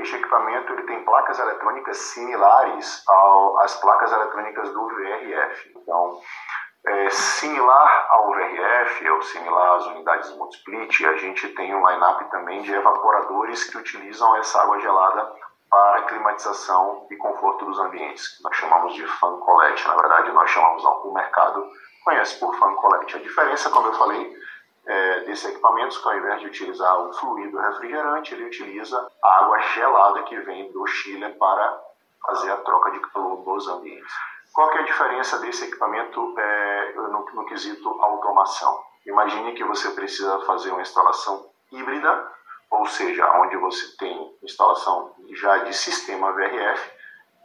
este 0.00 0.16
equipamento 0.16 0.72
ele 0.72 0.84
tem 0.84 1.04
placas 1.04 1.38
eletrônicas 1.38 1.96
similares 1.96 3.02
ao, 3.08 3.58
às 3.60 3.74
placas 3.80 4.12
eletrônicas 4.12 4.72
do 4.72 4.88
VRF. 4.88 5.72
Então, 5.76 6.20
é, 6.86 7.10
similar 7.10 8.06
ao 8.10 8.30
VRF, 8.30 9.10
ou 9.10 9.22
similar 9.22 9.76
às 9.76 9.86
unidades 9.86 10.36
multisplit, 10.36 11.04
a 11.06 11.16
gente 11.16 11.48
tem 11.48 11.74
um 11.74 11.88
line-up 11.88 12.24
também 12.30 12.62
de 12.62 12.72
evaporadores 12.72 13.64
que 13.64 13.76
utilizam 13.76 14.36
essa 14.36 14.62
água 14.62 14.78
gelada 14.78 15.32
para 15.68 16.02
climatização 16.02 17.06
e 17.10 17.16
conforto 17.16 17.64
dos 17.64 17.78
ambientes. 17.80 18.38
Nós 18.42 18.56
chamamos 18.56 18.94
de 18.94 19.04
fan 19.04 19.36
collect, 19.40 19.86
na 19.88 19.96
verdade 19.96 20.30
nós 20.32 20.48
chamamos, 20.48 20.84
o 20.84 21.12
mercado 21.12 21.68
conhece 22.04 22.38
por 22.38 22.56
fan 22.56 22.72
collect. 22.74 23.16
A 23.16 23.20
diferença, 23.20 23.68
como 23.70 23.88
eu 23.88 23.94
falei, 23.94 24.36
é, 24.86 25.20
desses 25.20 25.50
equipamentos, 25.50 25.98
que 25.98 26.08
ao 26.08 26.16
invés 26.16 26.40
de 26.40 26.46
utilizar 26.46 27.00
o 27.00 27.12
fluido 27.14 27.58
refrigerante, 27.58 28.32
ele 28.32 28.44
utiliza 28.44 29.10
a 29.24 29.38
água 29.40 29.58
gelada 29.58 30.22
que 30.22 30.38
vem 30.42 30.70
do 30.70 30.86
Chile 30.86 31.28
para 31.30 31.80
fazer 32.24 32.52
a 32.52 32.56
troca 32.58 32.92
de 32.92 33.00
calor 33.00 33.44
nos 33.44 33.66
ambientes. 33.68 34.35
Qual 34.56 34.70
que 34.70 34.78
é 34.78 34.80
a 34.80 34.84
diferença 34.84 35.38
desse 35.40 35.66
equipamento 35.66 36.34
é, 36.38 36.94
no, 36.94 37.26
no 37.34 37.44
quesito 37.44 37.90
automação? 38.00 38.82
Imagine 39.04 39.52
que 39.52 39.62
você 39.62 39.90
precisa 39.90 40.40
fazer 40.46 40.70
uma 40.70 40.80
instalação 40.80 41.50
híbrida, 41.70 42.32
ou 42.70 42.86
seja, 42.86 43.30
onde 43.32 43.54
você 43.58 43.94
tem 43.98 44.34
instalação 44.42 45.14
já 45.34 45.58
de 45.58 45.76
sistema 45.76 46.32
VRF 46.32 46.90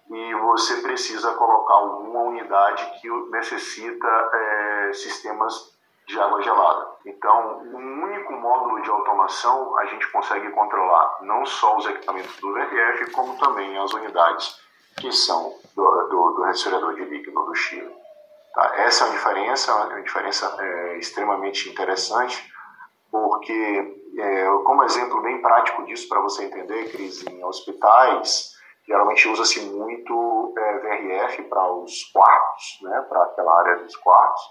e 0.10 0.36
você 0.36 0.78
precisa 0.82 1.34
colocar 1.34 1.80
uma 1.80 2.22
unidade 2.22 3.02
que 3.02 3.10
necessita 3.30 4.08
é, 4.08 4.94
sistemas 4.94 5.78
de 6.08 6.18
água 6.18 6.42
gelada. 6.42 6.92
Então, 7.06 7.58
um 7.58 8.04
único 8.06 8.32
módulo 8.32 8.82
de 8.82 8.90
automação 8.90 9.78
a 9.80 9.86
gente 9.88 10.10
consegue 10.14 10.50
controlar 10.52 11.18
não 11.24 11.46
só 11.46 11.76
os 11.76 11.86
equipamentos 11.88 12.38
do 12.38 12.54
VRF, 12.54 13.12
como 13.12 13.38
também 13.38 13.78
as 13.78 13.92
unidades 13.92 14.62
que 14.98 15.12
são 15.12 15.56
do, 15.76 16.08
do, 16.10 16.32
do 16.32 16.44
resfriador 16.44 16.96
de 16.96 17.06
líquido 17.06 17.44
do 17.44 17.56
Chile. 17.56 17.96
Tá? 18.54 18.76
Essa 18.78 19.06
é 19.06 19.08
uma 19.08 19.16
diferença, 19.16 19.76
uma 19.76 20.02
diferença 20.02 20.56
é, 20.60 20.98
extremamente 20.98 21.70
interessante, 21.70 22.52
porque, 23.10 24.02
é, 24.18 24.46
como 24.64 24.84
exemplo 24.84 25.22
bem 25.22 25.42
prático 25.42 25.86
disso 25.86 26.08
para 26.08 26.22
você 26.22 26.46
entender, 26.46 26.92
Cris, 26.92 27.26
em 27.28 27.44
hospitais, 27.44 28.52
geralmente 28.88 29.28
usa-se 29.28 29.62
muito 29.62 30.54
é, 30.58 30.80
VRF 30.80 31.44
para 31.44 31.72
os 31.74 32.04
quartos, 32.12 32.80
né, 32.82 33.06
para 33.10 33.24
aquela 33.24 33.60
área 33.60 33.78
dos 33.84 33.96
quartos, 33.98 34.42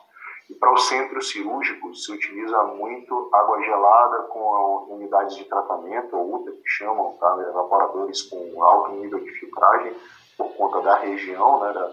e 0.50 0.54
para 0.54 0.72
os 0.72 0.88
centros 0.88 1.30
cirúrgicos 1.30 2.04
se 2.04 2.12
utiliza 2.12 2.60
muito 2.64 3.30
água 3.32 3.62
gelada 3.62 4.24
com 4.24 4.86
unidades 4.90 5.36
de 5.36 5.44
tratamento, 5.44 6.16
ou 6.16 6.34
UTA, 6.36 6.50
que 6.50 6.68
chamam, 6.68 7.16
tá? 7.20 7.36
evaporadores 7.48 8.22
com 8.22 8.60
alto 8.62 8.90
nível 8.92 9.20
de 9.20 9.30
filtragem, 9.38 9.94
por 10.40 10.56
conta 10.56 10.80
da 10.80 10.96
região, 10.96 11.60
né, 11.60 11.72
da, 11.72 11.90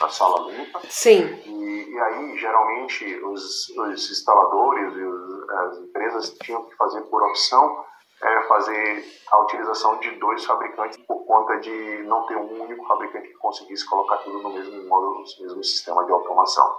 da 0.00 0.08
sala 0.08 0.50
limpa. 0.50 0.80
Sim. 0.88 1.24
E, 1.44 1.92
e 1.92 2.00
aí, 2.00 2.38
geralmente, 2.38 3.04
os, 3.24 3.68
os 3.68 4.10
instaladores 4.10 4.96
e 4.96 5.02
os, 5.02 5.50
as 5.50 5.78
empresas 5.78 6.30
tinham 6.42 6.64
que 6.64 6.74
fazer 6.76 7.02
por 7.02 7.22
opção 7.22 7.84
é, 8.22 8.42
fazer 8.48 9.04
a 9.30 9.38
utilização 9.42 9.98
de 9.98 10.10
dois 10.12 10.44
fabricantes 10.44 10.98
por 11.06 11.24
conta 11.26 11.58
de 11.58 12.02
não 12.04 12.26
ter 12.26 12.36
um 12.36 12.62
único 12.62 12.86
fabricante 12.86 13.28
que 13.28 13.34
conseguisse 13.34 13.86
colocar 13.86 14.16
tudo 14.18 14.38
no 14.42 14.50
mesmo 14.50 14.82
módulo, 14.88 15.24
no 15.38 15.44
mesmo 15.44 15.62
sistema 15.62 16.04
de 16.04 16.12
automação. 16.12 16.74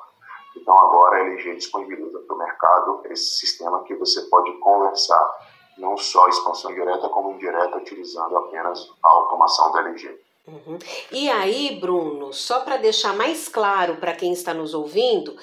Então 0.55 0.77
agora 0.77 1.17
a 1.17 1.19
LG 1.19 1.55
disponibiliza 1.55 2.19
para 2.19 2.35
o 2.35 2.39
mercado 2.39 3.01
esse 3.05 3.37
sistema 3.37 3.83
que 3.83 3.93
você 3.95 4.21
pode 4.23 4.51
conversar 4.59 5.55
não 5.77 5.97
só 5.97 6.27
expansão 6.29 6.73
direta 6.73 7.09
como 7.09 7.31
indireta 7.31 7.77
utilizando 7.77 8.37
apenas 8.37 8.89
a 9.03 9.09
automação 9.09 9.71
da 9.73 9.81
LG. 9.81 10.24
Uhum. 10.47 10.77
E 11.11 11.29
aí, 11.29 11.77
Bruno, 11.79 12.31
só 12.31 12.59
para 12.59 12.77
deixar 12.77 13.15
mais 13.15 13.47
claro 13.47 13.97
para 13.97 14.13
quem 14.13 14.31
está 14.31 14.53
nos 14.53 14.73
ouvindo, 14.73 15.35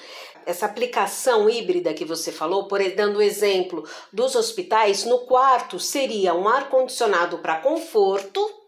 essa 0.45 0.65
aplicação 0.65 1.49
híbrida 1.49 1.93
que 1.93 2.05
você 2.05 2.31
falou, 2.31 2.67
por 2.67 2.81
dando 2.91 3.17
o 3.17 3.21
exemplo 3.21 3.83
dos 4.11 4.35
hospitais, 4.35 5.05
no 5.05 5.19
quarto 5.19 5.79
seria 5.79 6.33
um 6.33 6.47
ar 6.47 6.69
condicionado 6.69 7.37
para 7.39 7.59
conforto 7.59 8.62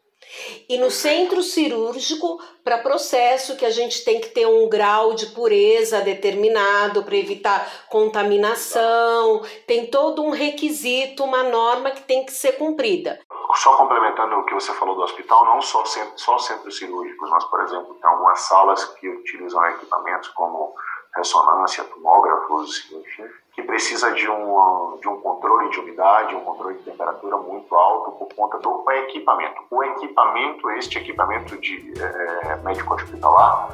e 0.68 0.78
no 0.78 0.90
centro 0.92 1.42
cirúrgico, 1.42 2.42
para 2.64 2.80
processo 2.80 3.56
que 3.56 3.66
a 3.66 3.70
gente 3.70 4.04
tem 4.04 4.20
que 4.20 4.30
ter 4.30 4.48
um 4.48 4.68
grau 4.68 5.14
de 5.14 5.28
pureza 5.28 6.02
determinado 6.02 7.04
para 7.04 7.16
evitar 7.16 7.88
contaminação, 7.90 9.44
tem 9.68 9.88
todo 9.88 10.24
um 10.24 10.32
requisito, 10.32 11.24
uma 11.24 11.44
norma 11.44 11.92
que 11.92 12.02
tem 12.02 12.26
que 12.26 12.32
ser 12.32 12.54
cumprida. 12.54 13.20
Só 13.56 13.78
complementando 13.78 14.36
o 14.36 14.46
que 14.46 14.54
você 14.54 14.74
falou 14.74 14.96
do 14.96 15.04
hospital, 15.04 15.46
não 15.46 15.62
só, 15.62 15.86
centro, 15.86 16.18
só 16.18 16.38
centros 16.38 16.78
cirúrgicos, 16.78 17.30
mas, 17.30 17.44
por 17.46 17.62
exemplo, 17.62 17.94
tem 17.94 18.10
algumas 18.10 18.40
salas 18.42 18.84
que 18.86 19.08
utilizam 19.08 19.64
equipamentos 19.70 20.30
como 20.30 20.74
ressonância, 21.16 21.84
tomógrafos, 21.86 22.35
enfim, 22.54 23.24
que 23.54 23.64
precisa 23.64 24.12
de 24.12 24.30
um, 24.30 24.98
de 25.02 25.08
um 25.08 25.22
controle 25.22 25.70
de 25.70 25.80
umidade, 25.80 26.36
um 26.36 26.42
controle 26.42 26.78
de 26.78 26.84
temperatura 26.84 27.38
muito 27.38 27.74
alto 27.74 28.12
por 28.12 28.28
conta 28.36 28.60
do 28.60 28.84
equipamento. 28.92 29.62
O 29.72 29.84
equipamento, 29.84 30.70
este 30.72 30.98
equipamento 30.98 31.58
de 31.58 31.94
é, 32.02 32.56
médico 32.58 32.94
hospitalar, 32.94 33.70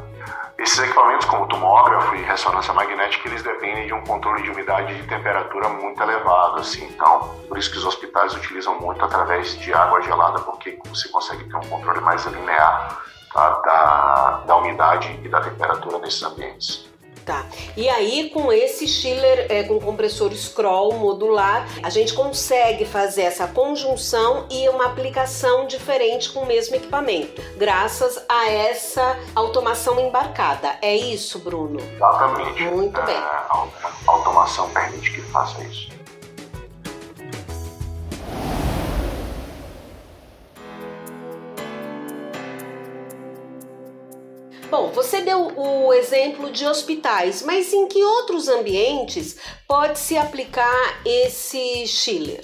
esses 0.59 0.77
equipamentos 0.77 1.25
como 1.25 1.47
tomógrafo 1.47 2.13
e 2.15 2.21
ressonância 2.21 2.71
magnética, 2.73 3.27
eles 3.27 3.41
dependem 3.41 3.87
de 3.87 3.93
um 3.93 4.03
controle 4.03 4.43
de 4.43 4.51
umidade 4.51 4.93
e 4.93 5.01
de 5.01 5.07
temperatura 5.07 5.67
muito 5.69 5.99
elevado, 6.01 6.59
assim. 6.59 6.85
Então, 6.85 7.35
por 7.47 7.57
isso 7.57 7.71
que 7.71 7.79
os 7.79 7.85
hospitais 7.85 8.35
utilizam 8.35 8.79
muito 8.79 9.03
através 9.03 9.57
de 9.57 9.73
água 9.73 9.99
gelada, 10.01 10.39
porque 10.41 10.77
você 10.85 11.09
consegue 11.09 11.45
ter 11.45 11.55
um 11.55 11.67
controle 11.67 11.99
mais 12.01 12.23
linear 12.25 13.03
tá, 13.33 13.49
da, 13.65 14.43
da 14.45 14.55
umidade 14.57 15.19
e 15.23 15.27
da 15.27 15.41
temperatura 15.41 15.97
nesses 15.97 16.21
ambientes. 16.21 16.90
Tá. 17.25 17.45
E 17.77 17.87
aí, 17.87 18.29
com 18.29 18.51
esse 18.51 18.87
chiller, 18.87 19.45
é, 19.49 19.63
com 19.63 19.79
compressor 19.79 20.33
scroll 20.33 20.93
modular, 20.93 21.67
a 21.83 21.89
gente 21.89 22.13
consegue 22.13 22.85
fazer 22.85 23.23
essa 23.23 23.47
conjunção 23.47 24.47
e 24.49 24.67
uma 24.69 24.85
aplicação 24.85 25.67
diferente 25.67 26.31
com 26.31 26.41
o 26.41 26.45
mesmo 26.45 26.75
equipamento, 26.75 27.41
graças 27.57 28.23
a 28.27 28.49
essa 28.49 29.19
automação 29.35 29.99
embarcada. 29.99 30.77
É 30.81 30.95
isso, 30.95 31.39
Bruno? 31.39 31.79
Exatamente. 31.95 32.63
Muito 32.63 32.99
é, 32.99 33.05
bem. 33.05 33.15
A 33.15 33.69
automação 34.07 34.69
permite 34.71 35.11
que 35.11 35.21
faça 35.21 35.61
isso. 35.63 36.00
Bom, 44.71 44.89
você 44.89 45.19
deu 45.19 45.51
o 45.57 45.93
exemplo 45.93 46.49
de 46.49 46.65
hospitais, 46.65 47.41
mas 47.41 47.73
em 47.73 47.89
que 47.89 48.01
outros 48.01 48.47
ambientes 48.47 49.37
pode 49.67 49.99
se 49.99 50.17
aplicar 50.17 51.01
esse 51.05 51.85
chiller? 51.85 52.41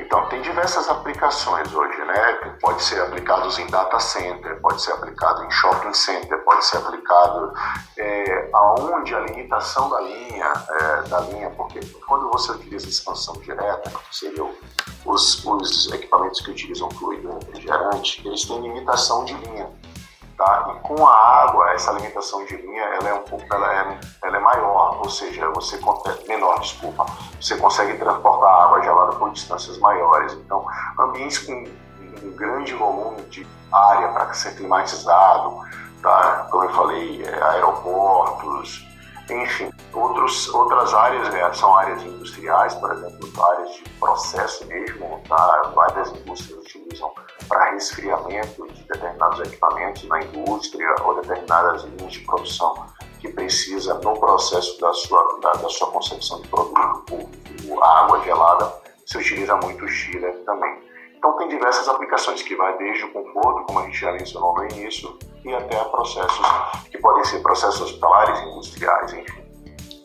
Então, 0.00 0.28
tem 0.28 0.42
diversas 0.42 0.88
aplicações 0.88 1.72
hoje, 1.72 1.96
né? 2.04 2.56
Pode 2.60 2.82
ser 2.82 3.00
aplicado 3.00 3.48
em 3.60 3.66
data 3.68 4.00
center, 4.00 4.60
pode 4.60 4.82
ser 4.82 4.94
aplicado 4.94 5.44
em 5.44 5.50
shopping 5.52 5.94
center, 5.94 6.42
pode 6.44 6.64
ser 6.64 6.78
aplicado 6.78 7.52
é, 7.96 8.50
aonde 8.52 9.14
a 9.14 9.20
limitação 9.20 9.88
da 9.88 10.00
linha, 10.00 10.52
é, 10.68 11.02
da 11.08 11.20
linha, 11.20 11.50
porque 11.50 11.78
quando 12.04 12.28
você 12.32 12.50
utiliza 12.50 12.88
expansão 12.88 13.34
direta, 13.34 13.92
seriam 14.10 14.52
os, 15.04 15.44
os 15.44 15.92
equipamentos 15.92 16.40
que 16.40 16.50
utilizam 16.50 16.90
fluido 16.90 17.32
refrigerante, 17.34 18.26
eles 18.26 18.44
têm 18.44 18.60
limitação 18.60 19.24
de 19.24 19.34
linha. 19.34 19.70
Tá? 20.36 20.74
E 20.76 20.80
com 20.86 21.06
a 21.06 21.44
água, 21.44 21.72
essa 21.72 21.92
limitação 21.92 22.44
de 22.44 22.56
linha 22.56 22.82
ela 22.82 23.08
é 23.08 23.14
um 23.14 23.22
pouco 23.22 23.46
ela 23.50 23.72
é, 23.72 24.00
ela 24.22 24.36
é 24.36 24.40
maior, 24.40 24.98
ou 24.98 25.08
seja, 25.08 25.48
você 25.50 25.78
menor, 26.28 26.60
desculpa, 26.60 27.06
você 27.40 27.56
consegue 27.56 27.96
transportar 27.96 28.64
água 28.64 28.82
gelada 28.82 29.12
por 29.16 29.32
distâncias 29.32 29.78
maiores. 29.78 30.34
Então, 30.34 30.66
ambientes 30.98 31.38
com 31.38 31.52
um 32.22 32.30
grande 32.36 32.74
volume 32.74 33.22
de 33.22 33.46
área 33.72 34.08
para 34.08 34.32
ser 34.34 34.56
climatizado, 34.56 35.58
tá? 36.02 36.48
como 36.50 36.64
eu 36.64 36.74
falei, 36.74 37.22
é, 37.24 37.42
aeroportos, 37.42 38.86
enfim, 39.30 39.70
outros, 39.92 40.48
outras 40.54 40.94
áreas 40.94 41.28
né, 41.30 41.52
são 41.52 41.74
áreas 41.74 42.02
industriais, 42.02 42.74
por 42.74 42.92
exemplo, 42.92 43.44
áreas 43.44 43.74
de 43.74 43.90
processo 43.98 44.66
mesmo, 44.66 45.20
tá? 45.28 45.72
várias 45.74 46.12
indústrias 46.12 46.60
utilizam 46.60 47.12
para 47.48 47.72
resfriamento 47.72 48.66
de 48.72 48.82
determinados 48.84 49.40
equipamentos 49.40 50.04
na 50.04 50.22
indústria 50.22 50.94
ou 51.02 51.20
determinadas 51.20 51.84
linhas 51.84 52.12
de 52.12 52.20
produção 52.20 52.86
que 53.20 53.28
precisa 53.28 53.94
no 53.94 54.18
processo 54.18 54.80
da 54.80 54.92
sua, 54.92 55.40
da, 55.40 55.52
da 55.52 55.68
sua 55.68 55.90
concepção 55.90 56.40
de 56.42 56.48
produto, 56.48 57.28
o, 57.68 57.82
a 57.82 58.04
água 58.04 58.20
gelada, 58.22 58.72
se 59.04 59.18
utiliza 59.18 59.56
muito 59.56 59.84
o 59.84 59.88
chiller 59.88 60.36
também. 60.44 60.85
Então 61.16 61.36
tem 61.36 61.48
diversas 61.48 61.88
aplicações 61.88 62.42
que 62.42 62.54
vai 62.54 62.76
desde 62.78 63.04
o 63.04 63.12
conforto, 63.12 63.64
como 63.66 63.80
a 63.80 63.82
gente 63.84 63.98
já 63.98 64.12
mencionou 64.12 64.54
no 64.54 64.64
início, 64.64 65.18
e 65.44 65.54
até 65.54 65.76
processos 65.84 66.46
que 66.90 66.98
podem 66.98 67.24
ser 67.24 67.40
processos 67.40 67.80
hospitalares, 67.80 68.40
industriais, 68.40 69.12
enfim. 69.12 69.46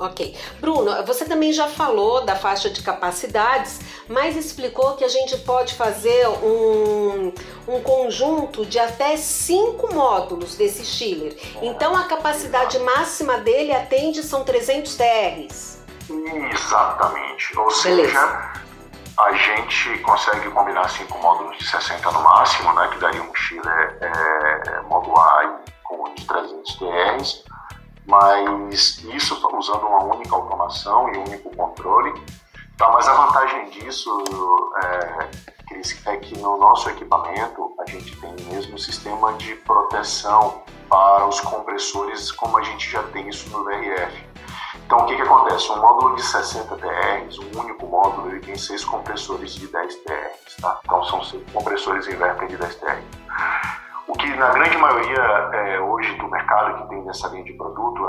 Ok. 0.01 0.35
Bruno, 0.59 1.05
você 1.05 1.25
também 1.25 1.53
já 1.53 1.67
falou 1.67 2.25
da 2.25 2.35
faixa 2.35 2.71
de 2.71 2.81
capacidades, 2.81 3.79
mas 4.09 4.35
explicou 4.35 4.95
que 4.95 5.03
a 5.03 5.07
gente 5.07 5.37
pode 5.39 5.75
fazer 5.75 6.27
um, 6.27 7.31
um 7.67 7.81
conjunto 7.83 8.65
de 8.65 8.79
até 8.79 9.15
cinco 9.15 9.93
módulos 9.93 10.55
desse 10.55 10.83
chiller. 10.83 11.37
Então 11.61 11.95
a 11.95 12.05
capacidade 12.05 12.79
máxima 12.79 13.37
dele 13.37 13.71
atende 13.71 14.23
são 14.23 14.43
300 14.43 14.95
TRs. 14.95 15.83
Exatamente. 16.51 17.59
Ou 17.59 17.67
Beleza. 17.83 18.53
A 19.17 19.31
gente 19.33 19.97
consegue 19.99 20.49
combinar 20.51 20.89
cinco 20.89 21.17
módulos 21.19 21.57
de 21.57 21.67
60 21.67 22.11
no 22.11 22.23
máximo, 22.23 22.73
né, 22.73 22.87
que 22.87 22.99
daria 22.99 23.21
um 23.21 23.35
chiller 23.35 23.97
é, 24.01 24.81
modular 24.83 25.61
com 25.83 26.13
de 26.13 26.25
300 26.25 26.75
TRs 26.75 27.43
mas 28.11 29.03
isso 29.05 29.39
usando 29.57 29.85
uma 29.85 30.03
única 30.03 30.35
automação 30.35 31.13
e 31.13 31.17
um 31.17 31.23
único 31.23 31.55
controle. 31.55 32.13
Tá, 32.77 32.89
mas 32.91 33.07
a 33.07 33.13
vantagem 33.13 33.69
disso, 33.69 34.11
é, 34.83 35.29
Cris, 35.67 36.05
é 36.07 36.17
que 36.17 36.37
no 36.39 36.57
nosso 36.57 36.89
equipamento 36.89 37.73
a 37.79 37.89
gente 37.89 38.15
tem 38.17 38.29
o 38.29 38.53
mesmo 38.53 38.77
sistema 38.79 39.33
de 39.33 39.55
proteção 39.55 40.63
para 40.89 41.27
os 41.27 41.39
compressores, 41.39 42.31
como 42.31 42.57
a 42.57 42.63
gente 42.63 42.89
já 42.89 43.03
tem 43.03 43.29
isso 43.29 43.49
no 43.49 43.63
VRF. 43.63 44.25
Então, 44.91 45.05
o 45.05 45.07
que, 45.07 45.15
que 45.15 45.21
acontece? 45.21 45.71
Um 45.71 45.79
módulo 45.79 46.15
de 46.17 46.21
60 46.21 46.75
TRs, 46.75 47.39
um 47.39 47.61
único 47.61 47.87
módulo, 47.87 48.27
ele 48.27 48.41
tem 48.41 48.57
seis 48.57 48.83
compressores 48.83 49.53
de 49.55 49.65
10 49.65 49.95
TRs. 49.95 50.57
Tá? 50.59 50.81
Então, 50.83 51.01
são 51.05 51.23
seis 51.23 51.41
compressores 51.53 52.09
inverter 52.09 52.49
de 52.49 52.57
10 52.57 52.75
TRs. 52.75 53.05
O 54.05 54.11
que 54.11 54.27
na 54.35 54.49
grande 54.49 54.75
maioria 54.75 55.21
é, 55.53 55.79
hoje 55.79 56.13
do 56.17 56.27
mercado 56.27 56.81
que 56.81 56.89
tem 56.89 57.01
nessa 57.03 57.29
linha 57.29 57.45
de 57.45 57.53
produto, 57.53 58.01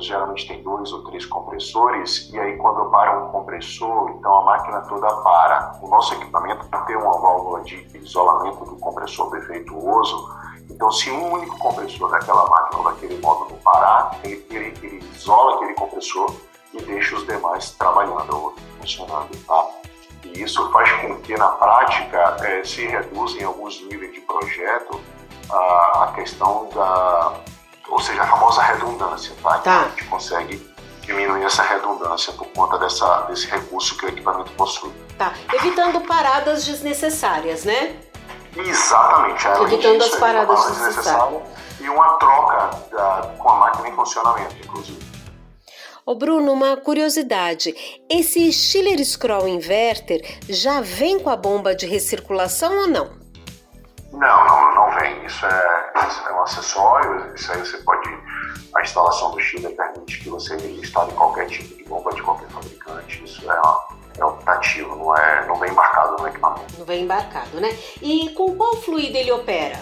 geralmente 0.00 0.46
tem 0.46 0.62
dois 0.62 0.92
ou 0.92 1.04
três 1.04 1.24
compressores, 1.24 2.30
e 2.30 2.38
aí 2.38 2.54
quando 2.58 2.90
para 2.90 3.18
um 3.18 3.30
compressor, 3.30 4.10
então 4.10 4.40
a 4.40 4.44
máquina 4.44 4.82
toda 4.82 5.08
para. 5.22 5.78
O 5.80 5.88
nosso 5.88 6.12
equipamento 6.16 6.68
tem 6.86 6.96
uma 6.96 7.18
válvula 7.18 7.62
de 7.62 7.88
isolamento 7.96 8.62
do 8.66 8.76
compressor 8.76 9.30
defeituoso, 9.30 10.28
então 10.70 10.90
se 10.90 11.10
um 11.10 11.32
único 11.32 11.58
compressor 11.58 12.10
daquela 12.10 12.48
máquina 12.48 12.78
ou 12.78 12.84
daquele 12.84 13.18
módulo 13.20 13.58
parar, 13.62 14.18
ele, 14.24 14.46
ele, 14.50 14.74
ele 14.82 15.10
isola 15.14 15.56
aquele 15.56 15.74
compressor 15.74 16.34
e 16.72 16.80
deixa 16.82 17.16
os 17.16 17.26
demais 17.26 17.72
trabalhando, 17.72 18.54
funcionando, 18.78 19.28
tá? 19.46 19.68
E 20.24 20.42
isso 20.42 20.70
faz 20.70 20.90
com 21.00 21.16
que 21.20 21.36
na 21.36 21.48
prática 21.48 22.36
é, 22.40 22.64
se 22.64 22.86
reduzem 22.86 23.42
alguns 23.42 23.82
níveis 23.86 24.12
de 24.12 24.20
projeto 24.20 25.00
a, 25.50 26.04
a 26.04 26.12
questão 26.14 26.68
da, 26.72 27.34
ou 27.88 28.00
seja, 28.00 28.22
a 28.22 28.26
famosa 28.26 28.62
redundância, 28.62 29.34
tá? 29.42 29.58
Então, 29.60 29.62
tá. 29.62 29.80
a 29.80 29.88
gente 29.88 30.04
consegue 30.04 30.70
diminuir 31.02 31.42
essa 31.42 31.62
redundância 31.62 32.32
por 32.34 32.46
conta 32.48 32.78
dessa, 32.78 33.22
desse 33.22 33.48
recurso 33.48 33.96
que 33.96 34.06
o 34.06 34.08
equipamento 34.08 34.52
possui. 34.52 34.92
Tá, 35.18 35.34
evitando 35.52 36.00
paradas 36.02 36.64
desnecessárias, 36.64 37.64
né? 37.64 37.96
Exatamente. 38.56 39.46
Evitando 39.46 39.98
disso, 39.98 40.14
as 40.14 40.20
paradas 40.20 40.66
desnecessárias. 40.66 41.42
E 41.80 41.88
uma 41.88 42.18
troca 42.18 42.70
da, 42.90 43.34
com 43.38 43.48
a 43.48 43.54
máquina 43.56 43.88
em 43.88 43.94
funcionamento, 43.94 44.54
inclusive. 44.62 45.10
Ô 46.04 46.14
Bruno, 46.14 46.52
uma 46.52 46.76
curiosidade: 46.76 47.74
esse 48.08 48.52
Schiller 48.52 49.04
Scroll 49.04 49.48
Inverter 49.48 50.40
já 50.48 50.80
vem 50.80 51.20
com 51.20 51.30
a 51.30 51.36
bomba 51.36 51.74
de 51.74 51.86
recirculação 51.86 52.80
ou 52.80 52.86
não? 52.88 53.20
Não, 54.12 54.46
não, 54.46 54.74
não 54.74 54.98
vem. 54.98 55.24
Isso 55.24 55.46
é, 55.46 55.92
isso 56.08 56.28
é 56.28 56.32
um 56.32 56.42
acessório, 56.42 57.34
isso 57.34 57.52
aí 57.52 57.58
você 57.60 57.78
pode. 57.78 58.08
A 58.76 58.82
instalação 58.82 59.30
do 59.32 59.40
Chile 59.40 59.68
permite 59.68 60.20
que 60.20 60.28
você 60.28 60.56
instale 60.56 61.12
qualquer 61.12 61.46
tipo 61.46 61.76
de 61.76 61.84
bomba 61.84 62.10
de 62.12 62.22
qualquer 62.22 62.48
fabricante. 62.48 63.24
Isso 63.24 63.50
é, 63.50 63.60
é 64.20 64.24
optativo, 64.24 64.94
não, 64.96 65.16
é, 65.16 65.46
não 65.46 65.56
vem 65.56 65.70
embarcado 65.70 66.16
no 66.18 66.28
equipamento. 66.28 66.78
Não 66.78 66.84
vem 66.84 67.04
embarcado, 67.04 67.60
né? 67.60 67.70
E 68.02 68.30
com 68.30 68.54
qual 68.56 68.76
fluido 68.76 69.16
ele 69.16 69.32
opera? 69.32 69.80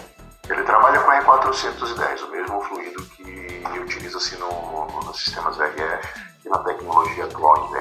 Ele 0.49 0.63
trabalha 0.63 0.99
com 1.01 1.11
R410, 1.11 2.23
o 2.23 2.31
mesmo 2.31 2.61
fluido 2.61 3.03
que 3.05 3.61
utiliza-se 3.79 4.35
no, 4.37 4.49
no, 4.49 5.01
nos 5.01 5.23
sistemas 5.23 5.57
VRF 5.57 6.07
e 6.45 6.49
na 6.49 6.57
tecnologia 6.59 7.25
atual 7.25 7.67
de 7.67 7.73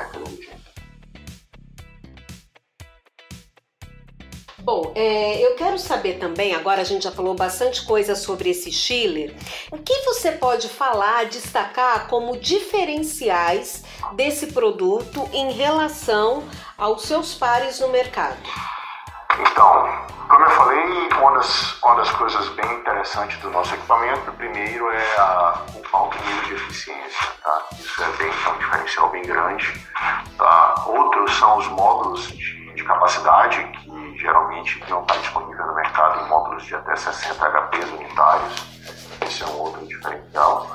Bom, 4.68 4.92
é, 4.94 5.42
eu 5.42 5.56
quero 5.56 5.78
saber 5.78 6.18
também, 6.18 6.54
agora 6.54 6.82
a 6.82 6.84
gente 6.84 7.04
já 7.04 7.10
falou 7.10 7.34
bastante 7.34 7.86
coisa 7.86 8.14
sobre 8.14 8.50
esse 8.50 8.70
chiller, 8.70 9.34
o 9.72 9.78
que 9.78 10.02
você 10.02 10.30
pode 10.30 10.68
falar, 10.68 11.24
destacar 11.24 12.06
como 12.06 12.36
diferenciais 12.36 13.82
desse 14.12 14.48
produto 14.48 15.26
em 15.32 15.52
relação 15.52 16.46
aos 16.76 17.04
seus 17.04 17.34
pares 17.34 17.80
no 17.80 17.88
mercado? 17.88 18.36
Então, 19.40 20.06
como 20.28 20.44
eu 20.44 20.50
falei, 20.50 21.08
uma 21.18 21.32
das, 21.32 21.82
uma 21.82 21.94
das 21.94 22.10
coisas 22.10 22.46
bem 22.50 22.70
interessantes 22.74 23.38
do 23.38 23.48
nosso 23.48 23.74
equipamento, 23.74 24.30
primeiro 24.32 24.90
é 24.90 25.16
a, 25.16 25.62
o 25.74 25.96
alto 25.96 26.18
nível 26.26 26.44
de 26.44 26.54
eficiência, 26.56 27.26
tá? 27.42 27.68
Isso 27.72 28.02
é 28.02 28.08
bem, 28.18 28.28
é 28.28 28.48
um 28.50 28.58
diferencial 28.58 29.08
bem 29.08 29.22
grande, 29.22 29.86
tá? 30.36 30.84
Outros 30.86 31.34
são 31.38 31.56
os 31.56 31.68
módulos 31.68 32.28
de, 32.28 32.74
de 32.74 32.84
capacidade, 32.84 33.64
que 33.72 33.97
geralmente 34.18 34.84
não 34.90 35.02
está 35.02 35.16
disponível 35.16 35.66
no 35.66 35.74
mercado 35.74 36.24
em 36.24 36.28
módulos 36.28 36.64
de 36.66 36.74
até 36.74 36.96
60 36.96 37.34
HPs 37.34 37.90
unitários. 37.92 38.66
Esse 39.24 39.42
é 39.44 39.46
um 39.46 39.58
outro 39.58 39.86
diferencial. 39.86 40.66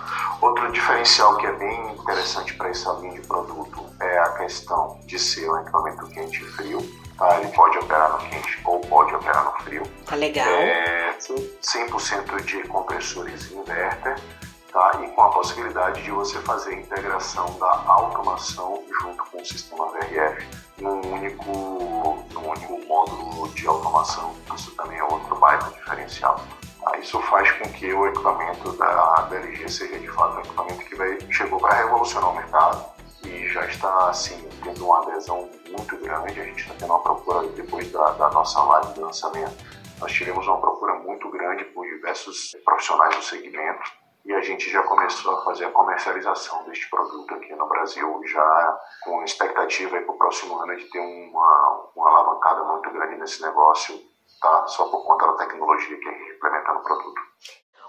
Outro 0.42 0.72
diferencial 0.72 1.38
que 1.38 1.48
é 1.48 1.52
bem 1.54 1.94
interessante 1.94 2.54
para 2.56 2.70
essa 2.70 2.92
linha 2.94 3.20
de 3.20 3.28
produto 3.28 3.86
é 4.00 4.20
a 4.20 4.30
questão 4.38 5.00
de 5.06 5.18
ser 5.20 5.50
um 5.50 5.60
equipamento 5.62 6.08
quente 6.08 6.42
e 6.42 6.46
frio. 6.46 6.80
Tá? 7.18 7.40
Ele 7.40 7.50
pode 7.50 7.78
operar 7.78 8.12
no 8.12 8.18
quente 8.30 8.60
ou 8.66 8.80
pode 8.82 9.16
operar 9.16 9.46
no 9.46 9.52
frio. 9.64 9.84
Tá 10.06 10.16
legal. 10.16 10.48
É 10.48 11.16
100% 11.18 12.42
de 12.44 12.64
compressores 12.68 13.52
inverter 13.52 14.16
tá? 14.74 15.00
e 15.02 15.08
com 15.10 15.22
a 15.22 15.30
possibilidade 15.30 16.02
de 16.02 16.12
você 16.12 16.40
fazer 16.42 16.72
a 16.72 16.80
integração 16.80 17.46
da 17.60 17.84
automação 17.86 18.84
junto 19.02 19.24
com 19.26 19.42
o 19.42 19.46
sistema 19.46 19.88
VRF 19.92 20.48
num 20.82 21.00
único, 21.14 22.26
num 22.34 22.50
único 22.50 22.86
módulo 22.88 23.48
de 23.50 23.68
automação. 23.68 24.36
Isso 24.56 24.76
também 24.76 24.98
é 24.98 25.04
outro 25.04 25.36
baita 25.36 25.70
diferencial. 25.70 26.42
Tá? 26.82 26.98
Isso 26.98 27.22
faz 27.22 27.50
com 27.52 27.70
que 27.72 27.94
o 27.94 28.08
equipamento 28.08 28.74
da, 28.74 29.22
da 29.22 29.70
seja 29.70 30.00
de 30.00 30.08
fato 30.10 30.38
um 30.38 30.40
equipamento 30.40 30.86
que 30.86 30.96
vai, 30.96 31.18
chegou 31.32 31.60
para 31.60 31.76
revolucionar 31.76 32.32
o 32.32 32.36
mercado 32.36 32.86
e 33.24 33.48
já 33.50 33.66
está 33.68 34.10
assim, 34.10 34.50
tendo 34.64 34.86
uma 34.86 35.04
adesão 35.04 35.50
muito 35.70 35.96
grande. 35.98 36.42
A 36.42 36.44
gente 36.44 36.62
está 36.62 36.74
tendo 36.78 36.90
uma 36.90 37.00
procura 37.00 37.48
depois 37.50 37.90
da, 37.92 38.12
da 38.14 38.30
nossa 38.32 38.62
live 38.64 38.94
de 38.94 39.00
lançamento. 39.00 39.56
Nós 40.02 40.12
tivemos 40.12 40.46
uma 40.48 40.60
procura 40.60 40.96
muito 40.96 41.30
grande 41.30 41.64
por 41.66 41.86
diversos 41.86 42.52
profissionais 42.66 43.16
do 43.16 43.22
segmento 43.22 44.03
e 44.26 44.34
a 44.34 44.42
gente 44.42 44.70
já 44.70 44.82
começou 44.84 45.36
a 45.36 45.44
fazer 45.44 45.66
a 45.66 45.72
comercialização 45.72 46.64
deste 46.64 46.90
produto 46.90 47.34
aqui 47.36 47.54
no 47.56 47.68
Brasil, 47.68 48.22
já 48.26 48.80
com 49.04 49.24
expectativa 49.24 50.02
para 50.02 50.12
o 50.12 50.18
próximo 50.18 50.58
ano 50.60 50.76
de 50.78 50.86
ter 50.86 51.00
uma, 51.00 51.90
uma 51.96 52.10
alavancada 52.10 52.64
muito 52.64 52.90
grande 52.92 53.18
nesse 53.18 53.42
negócio, 53.42 54.00
tá? 54.42 54.66
só 54.68 54.88
por 54.90 55.06
conta 55.06 55.28
da 55.28 55.34
tecnologia 55.34 55.98
que 55.98 56.08
a 56.08 56.12
gente 56.12 56.36
implementa 56.36 56.74
no 56.74 56.82
produto. 56.82 57.22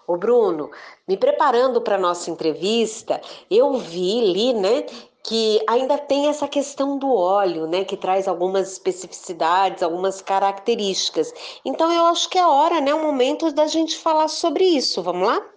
Ô 0.06 0.16
Bruno, 0.16 0.70
me 1.08 1.16
preparando 1.16 1.80
para 1.80 1.96
nossa 1.96 2.30
entrevista, 2.30 3.20
eu 3.50 3.72
vi 3.74 4.20
ali, 4.20 4.52
né, 4.52 4.82
que 5.22 5.64
ainda 5.66 5.96
tem 5.96 6.28
essa 6.28 6.46
questão 6.46 6.98
do 6.98 7.10
óleo, 7.10 7.66
né, 7.66 7.84
que 7.84 7.96
traz 7.96 8.28
algumas 8.28 8.72
especificidades, 8.72 9.82
algumas 9.82 10.20
características. 10.20 11.32
Então 11.64 11.90
eu 11.90 12.04
acho 12.06 12.28
que 12.28 12.38
é 12.38 12.46
hora, 12.46 12.82
né, 12.82 12.92
o 12.92 13.02
momento 13.02 13.50
da 13.52 13.66
gente 13.66 13.98
falar 13.98 14.28
sobre 14.28 14.64
isso. 14.64 15.02
Vamos 15.02 15.26
lá? 15.26 15.53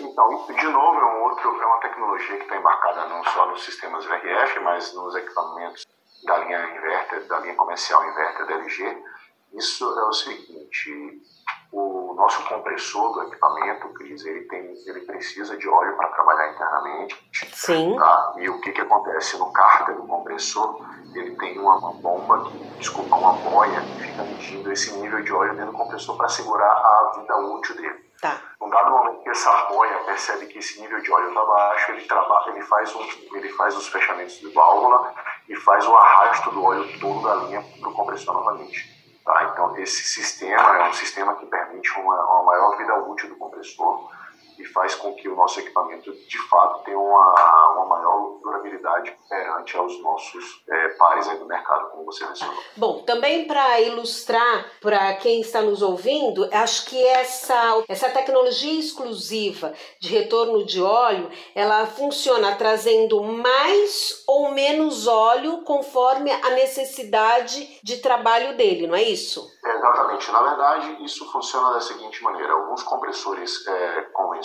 Então, 0.00 0.46
de 0.46 0.66
novo, 0.66 0.98
é, 0.98 1.04
um 1.04 1.22
outro, 1.24 1.62
é 1.62 1.66
uma 1.66 1.80
tecnologia 1.80 2.36
que 2.36 2.42
está 2.42 2.56
embarcada 2.56 3.06
não 3.06 3.24
só 3.24 3.46
nos 3.46 3.64
sistemas 3.64 4.04
VRF, 4.04 4.60
mas 4.60 4.94
nos 4.94 5.14
equipamentos 5.14 5.86
da 6.24 6.38
linha 6.38 6.76
inverter, 6.76 7.26
da 7.26 7.40
linha 7.40 7.54
comercial 7.54 8.04
inverter 8.04 8.46
da 8.46 8.54
LG. 8.54 9.04
Isso 9.52 9.84
é 9.98 10.04
o 10.04 10.12
seguinte, 10.12 11.22
o 11.70 12.14
nosso 12.14 12.44
compressor 12.48 13.12
do 13.12 13.22
equipamento, 13.24 13.88
Cris, 13.90 14.24
ele, 14.24 14.42
tem, 14.42 14.74
ele 14.86 15.00
precisa 15.02 15.56
de 15.56 15.68
óleo 15.68 15.96
para 15.96 16.08
trabalhar 16.08 16.52
internamente. 16.52 17.30
Sim. 17.52 17.96
Tá? 17.96 18.34
E 18.38 18.48
o 18.48 18.60
que, 18.60 18.72
que 18.72 18.80
acontece 18.80 19.36
no 19.38 19.52
cárter 19.52 19.96
do 19.96 20.06
compressor? 20.06 20.84
Ele 21.14 21.36
tem 21.36 21.58
uma, 21.58 21.76
uma 21.78 21.92
bomba, 21.92 22.44
que, 22.44 22.58
desculpa, 22.78 23.16
uma 23.16 23.32
boia 23.34 23.80
que 23.80 24.06
fica 24.06 24.22
medindo 24.22 24.72
esse 24.72 24.92
nível 24.98 25.22
de 25.22 25.32
óleo 25.32 25.54
dentro 25.54 25.72
do 25.72 25.78
compressor 25.78 26.16
para 26.16 26.28
segurar 26.28 26.70
a 26.70 27.12
vida 27.18 27.36
útil 27.36 27.76
dele. 27.76 28.03
Tá. 28.24 28.40
Num 28.58 28.70
dado 28.70 28.90
momento 28.90 29.22
que 29.22 29.28
essa 29.28 29.52
boia 29.66 29.98
percebe 30.06 30.46
que 30.46 30.58
esse 30.58 30.80
nível 30.80 30.98
de 30.98 31.12
óleo 31.12 31.28
está 31.28 31.44
baixo, 31.44 31.92
ele, 31.92 32.06
trabalha, 32.06 32.52
ele, 32.52 32.62
faz 32.62 32.96
um, 32.96 33.02
ele 33.34 33.50
faz 33.50 33.76
os 33.76 33.86
fechamentos 33.88 34.40
de 34.40 34.48
válvula 34.48 35.12
e 35.46 35.54
faz 35.56 35.86
o 35.86 35.94
arrasto 35.94 36.50
do 36.50 36.64
óleo 36.64 36.88
todo 36.98 37.22
da 37.22 37.34
linha 37.44 37.62
para 37.78 37.90
o 37.90 37.92
compressor 37.92 38.32
novamente. 38.32 39.20
Tá? 39.26 39.50
Então, 39.52 39.76
esse 39.76 40.04
sistema 40.04 40.78
é 40.78 40.88
um 40.88 40.92
sistema 40.94 41.34
que 41.34 41.44
permite 41.44 41.90
uma, 42.00 42.14
uma 42.14 42.44
maior 42.44 42.78
vida 42.78 42.94
útil 42.94 43.28
do 43.28 43.36
compressor 43.36 44.10
e 44.58 44.64
faz 44.66 44.94
com 44.94 45.14
que 45.14 45.28
o 45.28 45.36
nosso 45.36 45.60
equipamento 45.60 46.12
de 46.12 46.38
fato 46.48 46.84
tenha 46.84 46.98
uma, 46.98 47.72
uma 47.74 47.86
maior 47.86 48.38
durabilidade 48.42 49.16
perante 49.28 49.76
aos 49.76 50.00
nossos 50.02 50.62
é, 50.68 50.88
pares 50.90 51.28
aí 51.28 51.38
do 51.38 51.46
mercado, 51.46 51.90
como 51.90 52.04
você 52.04 52.24
mencionou. 52.26 52.56
Bom, 52.76 53.02
também 53.02 53.46
para 53.46 53.80
ilustrar 53.80 54.66
para 54.80 55.14
quem 55.16 55.40
está 55.40 55.60
nos 55.62 55.82
ouvindo, 55.82 56.48
acho 56.52 56.86
que 56.86 57.04
essa, 57.06 57.84
essa 57.88 58.10
tecnologia 58.10 58.78
exclusiva 58.78 59.72
de 60.00 60.08
retorno 60.08 60.64
de 60.64 60.80
óleo, 60.82 61.30
ela 61.54 61.86
funciona 61.86 62.54
trazendo 62.56 63.22
mais 63.22 64.22
ou 64.26 64.50
menos 64.52 65.06
óleo 65.06 65.62
conforme 65.62 66.30
a 66.30 66.50
necessidade 66.50 67.80
de 67.82 67.98
trabalho 67.98 68.56
dele, 68.56 68.86
não 68.86 68.94
é 68.94 69.02
isso? 69.02 69.52
exatamente. 69.64 70.30
Na 70.30 70.42
verdade, 70.42 71.04
isso 71.04 71.30
funciona 71.30 71.72
da 71.72 71.80
seguinte 71.80 72.22
maneira: 72.22 72.52
alguns 72.52 72.82
compressores 72.82 73.66
é, 73.66 74.02
convencionais 74.12 74.43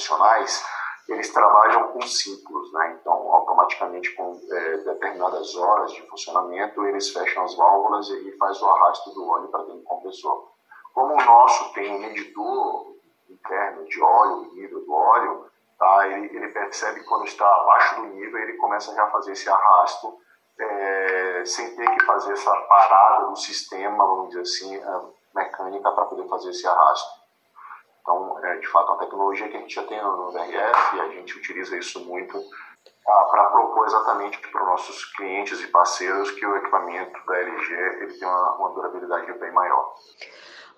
eles 1.07 1.33
trabalham 1.33 1.91
com 1.91 2.01
ciclos, 2.01 2.71
né? 2.73 2.97
Então, 2.99 3.13
automaticamente 3.33 4.11
com 4.15 4.39
é, 4.51 4.77
determinadas 4.77 5.55
horas 5.55 5.91
de 5.91 6.07
funcionamento, 6.07 6.85
eles 6.85 7.09
fecham 7.09 7.43
as 7.43 7.55
válvulas 7.55 8.07
e 8.09 8.31
faz 8.37 8.61
o 8.61 8.69
arrasto 8.69 9.11
do 9.11 9.27
óleo 9.27 9.47
para 9.47 9.63
dentro 9.63 9.79
do 9.79 9.83
compressor. 9.83 10.49
Como 10.93 11.13
o 11.13 11.25
nosso 11.25 11.73
tem 11.73 11.95
um 11.95 11.99
medidor 11.99 12.95
interno 13.29 13.85
de 13.85 14.01
óleo, 14.01 14.53
nível 14.53 14.85
do 14.85 14.93
óleo, 14.93 15.45
tá? 15.77 16.07
Ele, 16.07 16.27
ele 16.35 16.47
percebe 16.49 17.03
quando 17.03 17.25
está 17.25 17.45
abaixo 17.45 18.01
do 18.01 18.07
nível, 18.07 18.39
ele 18.39 18.53
começa 18.53 18.93
já 18.93 19.03
a 19.03 19.11
fazer 19.11 19.31
esse 19.31 19.49
arrasto 19.49 20.19
é, 20.59 21.43
sem 21.45 21.75
ter 21.75 21.89
que 21.89 22.05
fazer 22.05 22.33
essa 22.33 22.51
parada 22.51 23.27
do 23.27 23.35
sistema, 23.35 24.05
vamos 24.05 24.29
dizer 24.29 24.41
assim, 24.41 24.81
mecânica 25.33 25.91
para 25.91 26.05
poder 26.05 26.27
fazer 26.27 26.49
esse 26.49 26.67
arrasto. 26.67 27.18
De 28.59 28.67
fato 28.67 28.91
uma 28.91 28.99
tecnologia 28.99 29.47
que 29.47 29.57
a 29.57 29.59
gente 29.59 29.73
já 29.73 29.83
tem 29.83 30.01
no 30.01 30.31
VRF 30.31 30.95
e 30.95 31.01
a 31.01 31.09
gente 31.09 31.37
utiliza 31.37 31.77
isso 31.77 31.99
muito 32.05 32.39
para 33.05 33.45
propor 33.45 33.85
exatamente 33.87 34.37
para 34.37 34.61
os 34.61 34.67
nossos 34.67 35.05
clientes 35.15 35.61
e 35.61 35.67
parceiros 35.67 36.31
que 36.31 36.45
o 36.45 36.55
equipamento 36.57 37.25
da 37.25 37.39
LG 37.39 37.73
ele 37.73 38.13
tem 38.13 38.27
uma, 38.27 38.55
uma 38.57 38.69
durabilidade 38.71 39.33
bem 39.39 39.51
maior. 39.51 39.93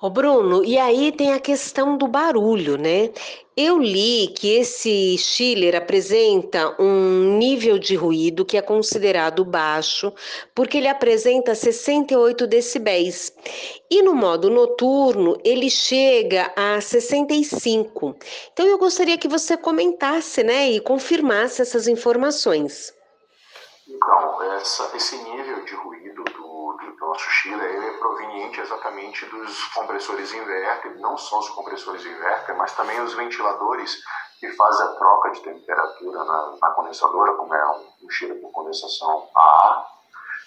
Ô 0.02 0.10
Bruno, 0.10 0.66
e 0.66 0.80
aí 0.80 1.12
tem 1.12 1.32
a 1.32 1.40
questão 1.40 1.96
do 1.96 2.08
barulho, 2.08 2.76
né? 2.76 3.12
Eu 3.56 3.78
li 3.78 4.30
que 4.30 4.52
esse 4.56 5.16
chiller 5.20 5.76
apresenta 5.76 6.76
um 6.82 7.38
nível 7.38 7.78
de 7.78 7.96
ruído 7.96 8.44
que 8.44 8.58
é 8.58 8.64
considerado 8.64 9.46
baixo, 9.46 10.12
porque 10.56 10.80
ele 10.80 10.88
apresenta 10.88 11.54
68 11.54 12.48
decibéis. 12.48 13.32
E 13.92 14.02
no 14.02 14.16
modo 14.16 14.50
noturno, 14.50 15.38
ele 15.44 15.70
chega 15.70 16.52
a 16.56 16.82
65. 16.82 18.16
Então 18.54 18.66
eu 18.66 18.80
gostaria 18.80 19.20
que 19.20 19.28
você 19.28 19.56
comentasse, 19.56 20.42
né, 20.42 20.72
e 20.72 20.80
confirmasse 20.80 21.62
essas 21.62 21.88
informações. 21.88 22.92
Então, 23.88 24.42
essa, 24.54 24.98
esse 24.98 25.16
nível 25.18 25.64
de 25.64 25.76
ruído 25.76 25.92
do 25.92 26.01
do 26.01 26.01
nosso 27.12 27.30
chiller 27.30 27.70
ele 27.70 27.88
é 27.88 27.98
proveniente 27.98 28.62
exatamente 28.62 29.26
dos 29.26 29.66
compressores 29.74 30.34
inverter, 30.34 30.98
não 31.00 31.18
só 31.18 31.40
os 31.40 31.50
compressores 31.50 32.06
inverter, 32.06 32.56
mas 32.56 32.74
também 32.74 33.02
os 33.02 33.14
ventiladores 33.14 34.02
que 34.40 34.50
fazem 34.54 34.86
a 34.86 34.90
troca 34.92 35.32
de 35.32 35.42
temperatura 35.42 36.24
na, 36.24 36.56
na 36.62 36.70
condensadora, 36.72 37.34
como 37.34 37.54
é 37.54 37.68
um, 37.68 38.06
um 38.06 38.10
chiller 38.10 38.40
por 38.40 38.52
condensação 38.52 39.30
a 39.36 39.42
ar. 39.42 39.88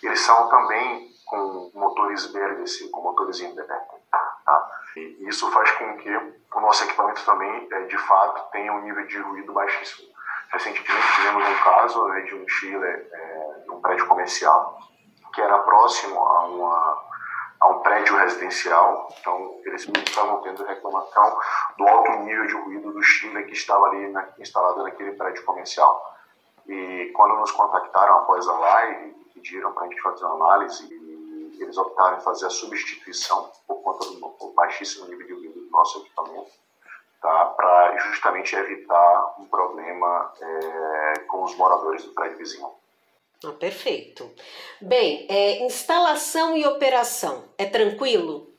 Eles 0.02 0.20
são 0.20 0.48
também 0.48 1.10
com 1.26 1.70
motores 1.74 2.32
VRDC, 2.32 2.88
com 2.88 3.02
motores 3.02 3.40
inverter. 3.40 3.82
Tá? 4.10 4.70
E 4.96 5.28
isso 5.28 5.50
faz 5.50 5.70
com 5.72 5.96
que 5.98 6.10
o 6.16 6.60
nosso 6.60 6.84
equipamento 6.84 7.24
também, 7.26 7.68
é, 7.70 7.80
de 7.82 7.98
fato, 7.98 8.50
tenha 8.52 8.72
um 8.72 8.80
nível 8.80 9.06
de 9.06 9.18
ruído 9.18 9.52
baixíssimo. 9.52 10.08
Recentemente 10.50 11.14
tivemos 11.16 11.46
um 11.46 11.62
caso 11.62 12.08
né, 12.08 12.20
de 12.22 12.34
um 12.34 12.48
chiller 12.48 13.08
é, 13.12 13.60
de 13.64 13.70
um 13.70 13.80
prédio 13.80 14.06
comercial 14.06 14.78
que 15.34 15.40
era 15.40 15.58
próximo 15.58 16.18
a, 16.20 16.46
uma, 16.46 17.04
a 17.60 17.68
um 17.68 17.80
prédio 17.80 18.16
residencial, 18.16 19.08
então 19.18 19.58
eles 19.64 19.86
estavam 20.06 20.40
tendo 20.42 20.64
reclamação 20.64 21.38
do 21.76 21.88
alto 21.88 22.12
nível 22.22 22.46
de 22.46 22.54
ruído 22.54 22.92
do 22.92 23.02
Chile 23.02 23.44
que 23.44 23.52
estava 23.52 23.86
ali 23.86 24.08
na, 24.10 24.28
instalado 24.38 24.82
naquele 24.82 25.12
prédio 25.12 25.44
comercial. 25.44 26.14
E 26.66 27.10
quando 27.14 27.36
nos 27.36 27.50
contactaram 27.50 28.18
após 28.18 28.46
a 28.48 28.58
live, 28.58 29.14
pediram 29.34 29.72
para 29.72 29.84
a 29.84 29.88
gente 29.88 30.00
fazer 30.00 30.24
uma 30.24 30.34
análise, 30.36 30.88
e 30.92 31.62
eles 31.62 31.76
optaram 31.76 32.16
em 32.16 32.20
fazer 32.20 32.46
a 32.46 32.50
substituição 32.50 33.50
por 33.66 33.82
conta 33.82 34.06
do 34.06 34.52
baixíssimo 34.54 35.06
nível 35.06 35.26
de 35.26 35.34
ruído 35.34 35.60
do 35.60 35.70
nosso 35.70 35.98
equipamento, 35.98 36.50
tá, 37.20 37.46
para 37.56 37.96
justamente 37.98 38.56
evitar 38.56 39.34
um 39.38 39.46
problema 39.46 40.32
é, 40.40 41.18
com 41.26 41.42
os 41.42 41.54
moradores 41.56 42.04
do 42.04 42.12
prédio 42.12 42.38
vizinho. 42.38 42.83
Ah, 43.46 43.52
perfeito. 43.52 44.30
Bem, 44.80 45.26
é, 45.28 45.64
instalação 45.64 46.56
e 46.56 46.66
operação, 46.66 47.44
é 47.58 47.66
tranquilo? 47.66 48.52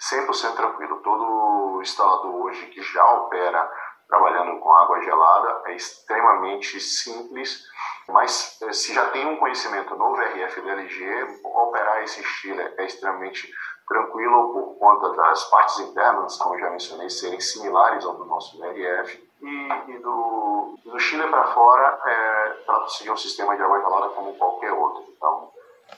100% 0.00 0.54
tranquilo. 0.56 1.00
Todo 1.02 1.80
instalador 1.80 2.34
hoje 2.46 2.66
que 2.66 2.82
já 2.82 3.04
opera 3.14 3.70
trabalhando 4.08 4.60
com 4.60 4.70
água 4.70 5.00
gelada 5.00 5.62
é 5.66 5.74
extremamente 5.74 6.78
simples, 6.80 7.64
mas 8.08 8.60
é, 8.62 8.72
se 8.72 8.92
já 8.92 9.08
tem 9.10 9.26
um 9.26 9.36
conhecimento 9.36 9.94
no 9.96 10.14
VRF 10.14 10.60
da 10.60 10.72
LG, 10.72 11.40
operar 11.44 12.02
esse 12.02 12.22
chiller 12.22 12.74
é 12.76 12.84
extremamente 12.84 13.50
tranquilo 13.88 14.52
por 14.52 14.78
conta 14.78 15.10
das 15.16 15.44
partes 15.44 15.78
internas, 15.78 16.36
como 16.36 16.58
já 16.58 16.70
mencionei, 16.70 17.08
serem 17.08 17.40
similares 17.40 18.04
ao 18.04 18.16
do 18.16 18.24
nosso 18.24 18.58
VRF 18.58 19.31
e, 19.42 19.90
e 19.92 19.98
do, 19.98 20.78
do 20.84 20.98
Chile 20.98 21.26
para 21.28 21.52
fora 21.52 22.00
é, 22.06 22.48
para 22.64 22.88
seguir 22.88 23.10
um 23.10 23.16
sistema 23.16 23.56
de 23.56 23.62
água 23.62 23.80
gelada 23.80 24.08
como 24.10 24.34
qualquer 24.34 24.72
outro. 24.72 25.04
Então, 25.16 25.50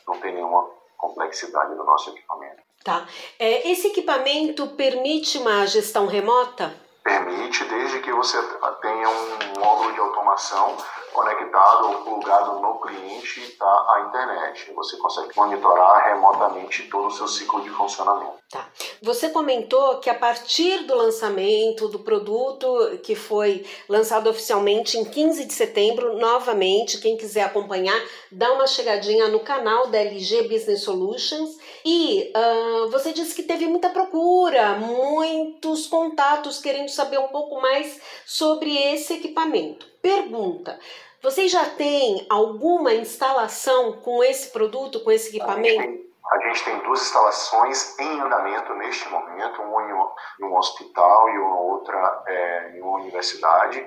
não 0.09 0.19
tem 0.21 0.35
nenhuma 0.35 0.69
complexidade 0.97 1.75
no 1.75 1.85
nosso 1.85 2.11
equipamento. 2.11 2.63
Tá. 2.83 3.07
É, 3.39 3.71
esse 3.71 3.89
equipamento 3.89 4.67
permite 4.69 5.39
uma 5.39 5.67
gestão 5.67 6.07
remota? 6.07 6.75
Permite, 7.03 7.65
desde 7.65 8.01
que 8.01 8.13
você 8.13 8.43
tenha 8.81 9.09
um 9.09 9.61
módulo 9.61 9.93
de 9.93 10.01
automação 10.01 10.77
conectado 11.13 11.89
ou 11.89 12.03
plugado 12.03 12.61
no 12.61 12.81
cliente 12.81 13.57
tá, 13.57 13.67
à 13.67 14.01
internet. 14.09 14.73
Você 14.73 14.97
consegue 14.97 15.37
monitorar 15.37 16.05
remotamente 16.07 16.89
todo 16.89 17.07
o 17.07 17.11
seu 17.11 17.29
ciclo 17.29 17.63
de 17.63 17.71
funcionamento. 17.71 18.44
Tá. 18.55 18.71
Você 19.03 19.31
comentou 19.31 19.99
que 19.99 20.09
a 20.09 20.15
partir 20.15 20.85
do 20.85 20.95
lançamento 20.95 21.89
do 21.89 21.99
produto 21.99 23.01
que 23.03 23.17
foi 23.17 23.67
lançado 23.89 24.31
oficialmente 24.31 24.97
em 24.97 25.05
15 25.05 25.45
de 25.45 25.53
setembro, 25.53 26.17
novamente, 26.19 27.01
quem 27.01 27.17
quiser 27.17 27.43
acompanhar, 27.43 28.01
dá 28.31 28.53
uma 28.53 28.69
chegadinha 28.69 29.27
no 29.27 29.41
canal 29.41 29.89
da 29.89 29.99
LG 29.99 30.43
Business 30.43 30.85
Solutions. 30.85 31.59
E 31.85 32.31
uh, 32.33 32.89
você 32.91 33.13
disse 33.13 33.35
que 33.35 33.43
teve 33.43 33.67
muita 33.67 33.89
procura, 33.89 34.75
muitos 34.77 35.89
contatos 35.89 36.61
querendo 36.61 36.91
saber 36.91 37.19
um 37.19 37.27
pouco 37.27 37.61
mais 37.61 38.01
sobre 38.25 38.73
esse 38.77 39.15
equipamento. 39.15 39.85
Pergunta: 40.01 40.79
vocês 41.21 41.51
já 41.51 41.65
têm 41.71 42.25
alguma 42.31 42.95
instalação 42.95 43.95
com 43.95 44.23
esse 44.23 44.51
produto, 44.51 45.01
com 45.01 45.11
esse 45.11 45.31
equipamento? 45.31 46.14
A 46.31 46.39
gente 46.39 46.65
tem 46.65 46.79
duas 46.81 47.03
instalações 47.03 47.99
em 47.99 48.21
andamento 48.21 48.73
neste 48.75 49.09
momento, 49.11 49.61
uma 49.61 50.15
em 50.41 50.45
um 50.45 50.57
hospital 50.57 51.29
e 51.29 51.39
uma 51.39 51.61
outra 51.61 52.23
é, 52.27 52.77
em 52.77 52.81
uma 52.81 52.99
universidade. 52.99 53.87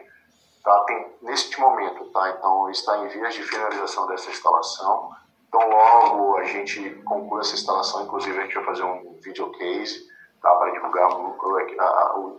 Tá? 0.63 0.83
Tem, 0.85 1.17
neste 1.21 1.59
momento, 1.59 2.11
tá? 2.11 2.29
então 2.29 2.69
está 2.69 2.97
em 2.97 3.07
vias 3.07 3.33
de 3.33 3.41
finalização 3.41 4.05
dessa 4.05 4.29
instalação. 4.29 5.09
Então, 5.47 5.67
logo 5.67 6.37
a 6.37 6.43
gente 6.43 6.89
conclui 7.05 7.39
essa 7.39 7.55
instalação, 7.55 8.03
inclusive 8.03 8.37
a 8.37 8.43
gente 8.43 8.55
vai 8.55 8.65
fazer 8.65 8.83
um 8.83 9.17
videocase 9.23 10.07
tá? 10.41 10.53
para 10.55 10.71
divulgar 10.71 11.09
o, 11.09 11.37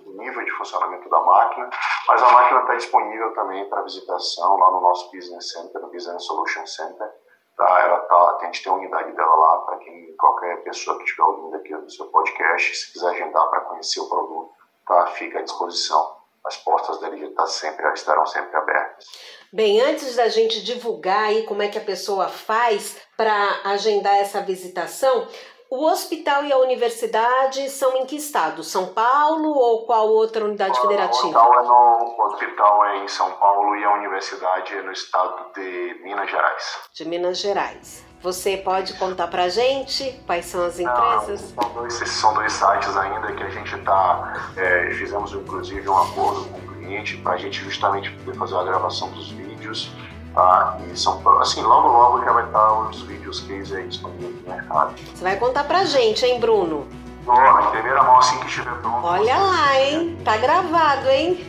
o 0.06 0.12
nível 0.16 0.44
de 0.44 0.50
funcionamento 0.52 1.08
da 1.08 1.20
máquina, 1.20 1.70
mas 2.06 2.22
a 2.22 2.30
máquina 2.30 2.60
está 2.60 2.74
disponível 2.74 3.32
também 3.34 3.68
para 3.68 3.82
visitação 3.82 4.56
lá 4.58 4.70
no 4.70 4.80
nosso 4.80 5.10
Business 5.10 5.50
Center, 5.50 5.80
no 5.80 5.88
Business 5.88 6.24
Solution 6.24 6.66
Center. 6.66 7.10
Tá? 7.58 7.80
Ela 7.80 7.98
tá, 8.02 8.38
a 8.40 8.44
gente 8.44 8.62
tem 8.62 8.72
a 8.72 8.76
unidade 8.76 9.12
dela 9.12 9.34
lá 9.34 9.58
para 9.62 9.78
quem 9.78 10.14
qualquer 10.16 10.62
pessoa 10.62 10.96
que 10.96 11.02
estiver 11.02 11.24
ouvindo 11.24 11.56
aqui 11.56 11.74
no 11.74 11.90
seu 11.90 12.06
podcast, 12.06 12.76
se 12.76 12.92
quiser 12.92 13.08
agendar 13.08 13.50
para 13.50 13.62
conhecer 13.62 13.98
o 13.98 14.08
produto, 14.08 14.52
tá? 14.86 15.08
fica 15.08 15.40
à 15.40 15.42
disposição. 15.42 16.16
As 16.44 16.56
portas 16.56 17.00
da 17.00 17.10
tá 17.34 17.46
sempre, 17.46 17.92
estarão 17.92 18.24
sempre 18.24 18.56
abertas. 18.56 19.04
Bem, 19.52 19.80
antes 19.80 20.14
da 20.14 20.28
gente 20.28 20.62
divulgar 20.62 21.24
aí 21.24 21.42
como 21.42 21.60
é 21.60 21.68
que 21.68 21.76
a 21.76 21.84
pessoa 21.84 22.28
faz 22.28 22.96
para 23.16 23.60
agendar 23.64 24.14
essa 24.14 24.40
visitação, 24.40 25.26
o 25.70 25.84
hospital 25.84 26.44
e 26.44 26.52
a 26.52 26.58
universidade 26.58 27.68
são 27.68 27.96
em 27.96 28.06
que 28.06 28.16
estado? 28.16 28.64
São 28.64 28.86
Paulo 28.86 29.50
ou 29.50 29.84
qual 29.84 30.08
outra 30.08 30.44
unidade 30.44 30.80
federativa? 30.80 31.24
O 31.24 31.28
hospital, 31.28 31.60
é 31.60 31.62
no, 31.62 32.24
hospital 32.24 32.84
é 32.86 33.04
em 33.04 33.08
São 33.08 33.30
Paulo 33.32 33.76
e 33.76 33.84
a 33.84 33.94
universidade 33.94 34.74
é 34.74 34.82
no 34.82 34.92
estado 34.92 35.52
de 35.54 36.00
Minas 36.02 36.30
Gerais. 36.30 36.78
De 36.94 37.04
Minas 37.04 37.38
Gerais. 37.38 38.08
Você 38.20 38.56
pode 38.56 38.94
contar 38.94 39.28
pra 39.28 39.48
gente 39.48 40.20
quais 40.26 40.46
são 40.46 40.64
as 40.64 40.80
empresas? 40.80 41.54
Não, 41.54 41.62
são, 41.62 41.72
dois, 41.74 41.94
são 41.94 42.34
dois 42.34 42.52
sites 42.52 42.96
ainda 42.96 43.32
que 43.32 43.42
a 43.42 43.50
gente 43.50 43.76
está. 43.76 44.52
É, 44.56 44.90
fizemos 44.94 45.32
inclusive 45.32 45.88
um 45.88 45.96
acordo 45.96 46.48
com 46.48 46.58
o 46.58 46.74
cliente 46.74 47.16
para 47.18 47.34
a 47.34 47.36
gente 47.36 47.62
justamente 47.62 48.10
poder 48.10 48.36
fazer 48.36 48.56
a 48.56 48.64
gravação 48.64 49.10
dos 49.10 49.30
vídeos 49.30 49.92
Tá? 50.34 50.78
E 50.86 50.96
são, 50.96 51.20
assim, 51.40 51.62
logo 51.62 51.88
logo 51.88 52.24
já 52.24 52.32
vai 52.32 52.44
estar 52.44 52.80
os 52.80 53.02
vídeos 53.02 53.40
case 53.40 53.76
aí 53.76 53.88
disponíveis 53.88 54.34
no 54.42 54.54
mercado. 54.54 54.94
Você 55.14 55.22
vai 55.22 55.36
contar 55.36 55.64
pra 55.64 55.84
gente, 55.84 56.24
hein, 56.24 56.38
Bruno? 56.38 56.86
Ó, 57.26 57.70
primeira 57.70 58.02
mão 58.02 58.18
assim 58.18 58.38
que 58.40 58.46
estiver 58.46 58.74
pronto. 58.80 59.06
Olha 59.06 59.36
lá, 59.36 59.80
hein? 59.80 60.18
Tá 60.24 60.36
gravado, 60.36 61.08
hein? 61.10 61.44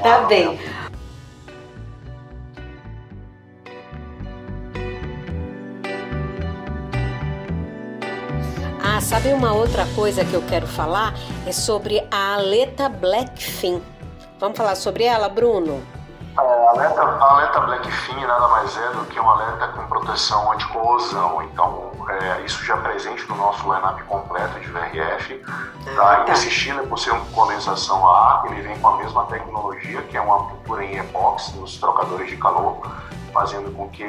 Tá 0.00 0.16
ah, 0.16 0.20
bem. 0.26 0.58
Ah, 8.84 9.00
sabe 9.00 9.32
uma 9.32 9.52
outra 9.52 9.86
coisa 9.94 10.24
que 10.24 10.34
eu 10.34 10.42
quero 10.42 10.66
falar? 10.66 11.14
É 11.46 11.52
sobre 11.52 12.06
a 12.10 12.34
Aleta 12.34 12.88
Blackfin. 12.88 13.82
Vamos 14.38 14.56
falar 14.56 14.74
sobre 14.74 15.04
ela, 15.04 15.28
Bruno? 15.28 15.82
É, 16.38 16.68
alerta, 16.68 17.02
alerta 17.02 17.60
Blackfin 17.60 18.24
nada 18.24 18.48
mais 18.48 18.76
é 18.76 18.88
do 18.90 19.04
que 19.04 19.20
uma 19.20 19.32
alerta 19.32 19.68
com 19.68 19.86
proteção 19.86 20.50
anti-corrosão. 20.52 21.42
Então, 21.42 21.92
é, 22.08 22.40
isso 22.42 22.64
já 22.64 22.74
é 22.74 22.80
presente 22.80 23.28
no 23.28 23.36
nosso 23.36 23.62
lineup 23.64 24.00
completo 24.04 24.58
de 24.60 24.70
VRF. 24.70 25.38
Tá? 25.94 26.20
E 26.20 26.24
tá. 26.24 26.32
esse 26.32 26.50
chile, 26.50 26.86
por 26.86 26.98
ser 26.98 27.10
uma 27.10 27.24
condensação 27.26 28.06
a 28.08 28.40
ar, 28.40 28.46
ele 28.46 28.62
vem 28.62 28.78
com 28.78 28.88
a 28.88 28.96
mesma 28.96 29.26
tecnologia, 29.26 30.02
que 30.02 30.16
é 30.16 30.20
uma 30.20 30.48
pintura 30.48 30.84
em 30.84 30.98
epóxi 30.98 31.56
nos 31.58 31.78
trocadores 31.78 32.28
de 32.30 32.36
calor, 32.38 32.80
fazendo 33.32 33.70
com 33.74 33.88
que 33.90 34.04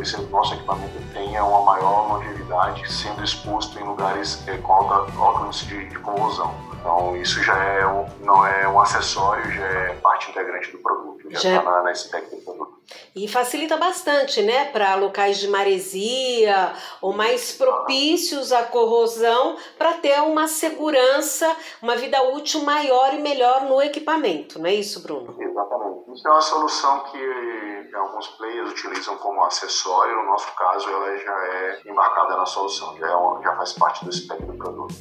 esse 0.00 0.20
nosso 0.26 0.54
equipamento 0.54 1.00
tenha 1.12 1.44
uma 1.44 1.62
maior 1.62 2.08
longevidade, 2.08 2.90
sendo 2.92 3.22
exposto 3.22 3.78
em 3.78 3.82
lugares 3.82 4.46
é, 4.46 4.56
com 4.58 4.72
alta, 4.72 5.12
alto 5.18 5.46
índice 5.46 5.66
de, 5.66 5.88
de 5.88 5.98
corrosão. 5.98 6.54
Então, 6.80 7.16
isso 7.16 7.42
já 7.42 7.56
é 7.56 7.86
um, 7.86 8.06
não 8.20 8.46
é 8.46 8.68
um 8.68 8.80
acessório, 8.80 9.50
já 9.50 9.64
é 9.64 9.94
parte 10.02 10.30
integrante 10.30 10.70
do 10.70 10.78
produto, 10.78 11.13
já 11.30 11.58
está 11.58 11.62
na, 11.62 11.82
na 11.82 11.94
spec. 11.94 12.26
E 13.16 13.26
facilita 13.28 13.76
bastante, 13.76 14.42
né, 14.42 14.66
para 14.66 14.94
locais 14.96 15.38
de 15.38 15.48
maresia 15.48 16.72
ou 17.00 17.12
mais 17.12 17.52
propícios 17.52 18.52
à 18.52 18.64
corrosão, 18.64 19.56
para 19.78 19.94
ter 19.94 20.20
uma 20.20 20.48
segurança, 20.48 21.56
uma 21.80 21.96
vida 21.96 22.22
útil 22.22 22.62
maior 22.62 23.14
e 23.14 23.18
melhor 23.18 23.62
no 23.62 23.80
equipamento, 23.80 24.58
não 24.58 24.66
é 24.66 24.74
isso, 24.74 25.02
Bruno? 25.02 25.34
Exatamente. 25.40 26.12
Isso 26.12 26.28
é 26.28 26.30
uma 26.30 26.40
solução 26.40 27.00
que 27.04 27.83
alguns 27.96 28.26
players 28.28 28.70
utilizam 28.70 29.16
como 29.18 29.44
acessório, 29.44 30.16
no 30.16 30.24
nosso 30.26 30.54
caso 30.54 30.88
ela 30.88 31.16
já 31.18 31.44
é 31.46 31.80
embarcada 31.86 32.36
na 32.36 32.46
solução, 32.46 32.96
já, 32.98 33.06
é 33.06 33.42
já 33.42 33.56
faz 33.56 33.72
parte 33.72 34.04
do 34.04 34.12
spec 34.12 34.42
do 34.42 34.54
produto. 34.54 34.94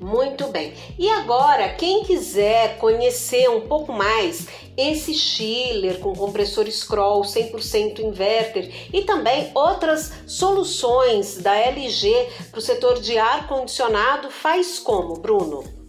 Muito 0.00 0.48
bem. 0.48 0.74
E 0.98 1.08
agora, 1.08 1.74
quem 1.74 2.04
quiser 2.04 2.78
conhecer 2.78 3.48
um 3.48 3.66
pouco 3.66 3.92
mais 3.92 4.46
esse 4.76 5.14
chiller 5.14 6.00
com 6.00 6.14
compressor 6.14 6.66
scroll 6.70 7.22
100% 7.22 8.00
inverter 8.00 8.90
e 8.92 9.02
também 9.02 9.50
outras 9.54 10.12
soluções 10.26 11.38
da 11.38 11.54
LG 11.54 12.28
para 12.50 12.58
o 12.58 12.62
setor 12.62 13.00
de 13.00 13.16
ar 13.16 13.46
condicionado, 13.46 14.30
faz 14.30 14.78
como, 14.78 15.14
Bruno? 15.14 15.83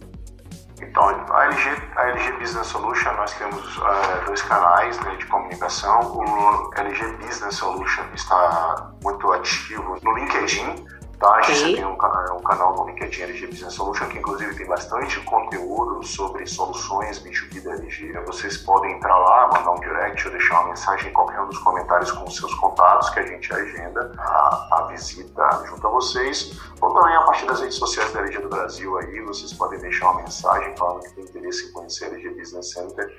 Então, 0.80 1.04
a 1.04 1.44
LG, 1.46 1.70
a 1.96 2.02
LG 2.10 2.32
Business 2.38 2.66
Solution, 2.66 3.12
nós 3.12 3.32
temos 3.34 3.78
uh, 3.78 4.26
dois 4.26 4.42
canais 4.42 4.98
né, 5.00 5.16
de 5.16 5.24
comunicação. 5.26 6.00
O 6.12 6.70
LG 6.76 7.12
Business 7.16 7.54
Solution 7.54 8.04
está 8.14 8.92
muito 9.02 9.32
ativo 9.32 9.98
no 10.02 10.12
LinkedIn, 10.14 10.86
Tá, 11.18 11.36
a 11.36 11.42
gente 11.42 11.76
tem 11.76 11.84
um, 11.84 11.92
um, 11.92 11.96
canal 12.42 12.76
no 12.76 12.86
LinkedIn 12.88 13.22
LG 13.22 13.46
Business 13.46 13.72
Solution 13.72 14.06
que 14.08 14.18
inclusive 14.18 14.54
tem 14.54 14.66
bastante 14.66 15.18
conteúdo 15.20 16.04
sobre 16.04 16.46
soluções 16.46 17.18
B2B 17.20 17.62
da 17.62 17.72
LG. 17.72 18.12
Vocês 18.26 18.58
podem 18.58 18.92
entrar 18.92 19.16
lá, 19.16 19.48
mandar 19.48 19.70
um 19.70 19.80
direct 19.80 20.26
ou 20.26 20.32
deixar 20.32 20.60
uma 20.60 20.68
mensagem 20.68 21.08
em 21.08 21.12
qualquer 21.14 21.40
um 21.40 21.46
dos 21.46 21.56
comentários 21.58 22.12
com 22.12 22.30
seus 22.30 22.54
contatos 22.56 23.08
que 23.10 23.20
a 23.20 23.26
gente 23.26 23.50
agenda 23.50 24.12
a, 24.18 24.68
a 24.72 24.82
visita 24.90 25.64
junto 25.66 25.86
a 25.86 25.90
vocês. 25.90 26.60
Ou 26.82 26.92
também 26.92 27.16
a 27.16 27.22
partir 27.22 27.46
das 27.46 27.60
redes 27.60 27.76
sociais 27.76 28.12
da 28.12 28.20
LG 28.20 28.38
do 28.40 28.48
Brasil 28.50 28.98
aí, 28.98 29.20
vocês 29.22 29.54
podem 29.54 29.78
deixar 29.78 30.10
uma 30.10 30.20
mensagem 30.20 30.76
falando 30.76 31.00
que 31.00 31.14
tem 31.14 31.24
interesse 31.24 31.66
em 31.66 31.72
conhecer 31.72 32.04
a 32.04 32.08
LG 32.08 32.28
Business 32.34 32.72
Center 32.72 33.10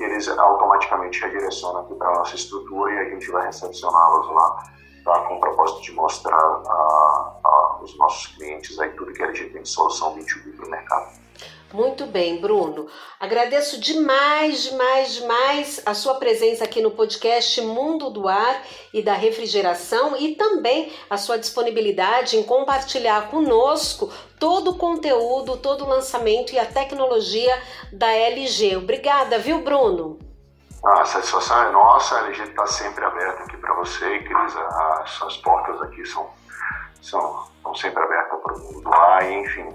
eles 0.00 0.26
automaticamente 0.26 1.20
redirecionam 1.20 1.82
aqui 1.82 1.94
para 1.94 2.08
a 2.08 2.14
nossa 2.18 2.34
estrutura 2.34 2.92
e 2.92 2.98
a 2.98 3.10
gente 3.10 3.30
vai 3.30 3.46
recepcioná-los 3.46 4.26
lá 4.26 4.64
tá? 5.04 5.20
com 5.20 5.34
o 5.34 5.40
propósito 5.40 5.82
de 5.82 5.92
mostrar 5.92 6.36
a, 6.36 7.40
a, 7.44 7.78
os 7.82 7.96
nossos 7.98 8.26
clientes 8.34 8.78
aí 8.78 8.90
tudo 8.90 9.12
que 9.12 9.22
a 9.22 9.32
gente 9.32 9.52
tem 9.52 9.62
de 9.62 9.68
solução 9.68 10.16
B2B 10.16 10.56
para 10.56 10.66
o 10.66 10.70
mercado. 10.70 11.24
Muito 11.74 12.06
bem, 12.06 12.40
Bruno. 12.40 12.86
Agradeço 13.18 13.80
demais, 13.80 14.62
demais, 14.62 15.14
demais 15.14 15.82
a 15.84 15.92
sua 15.92 16.14
presença 16.14 16.62
aqui 16.62 16.80
no 16.80 16.92
podcast 16.92 17.60
Mundo 17.62 18.10
do 18.10 18.28
Ar 18.28 18.64
e 18.92 19.02
da 19.02 19.14
Refrigeração 19.14 20.16
e 20.16 20.36
também 20.36 20.92
a 21.10 21.16
sua 21.16 21.36
disponibilidade 21.36 22.36
em 22.36 22.44
compartilhar 22.44 23.28
conosco 23.28 24.08
todo 24.38 24.70
o 24.70 24.78
conteúdo, 24.78 25.56
todo 25.56 25.84
o 25.84 25.88
lançamento 25.88 26.52
e 26.52 26.60
a 26.60 26.64
tecnologia 26.64 27.60
da 27.92 28.12
LG. 28.12 28.76
Obrigada, 28.76 29.36
viu, 29.40 29.60
Bruno? 29.60 30.33
A 30.86 31.04
satisfação 31.06 31.62
é 31.62 31.70
nossa, 31.70 32.16
a 32.16 32.26
LG 32.26 32.42
está 32.42 32.66
sempre 32.66 33.04
aberta 33.04 33.42
aqui 33.44 33.56
para 33.56 33.74
você, 33.74 34.18
Cris. 34.18 34.56
As, 34.56 35.22
as 35.22 35.36
portas 35.38 35.80
aqui 35.80 36.04
são, 36.04 36.28
são, 37.00 37.46
são 37.62 37.74
sempre 37.74 38.02
abertas 38.02 38.40
para 38.42 38.54
o 38.54 38.58
mundo 38.58 38.90
lá, 38.90 39.24
enfim. 39.24 39.66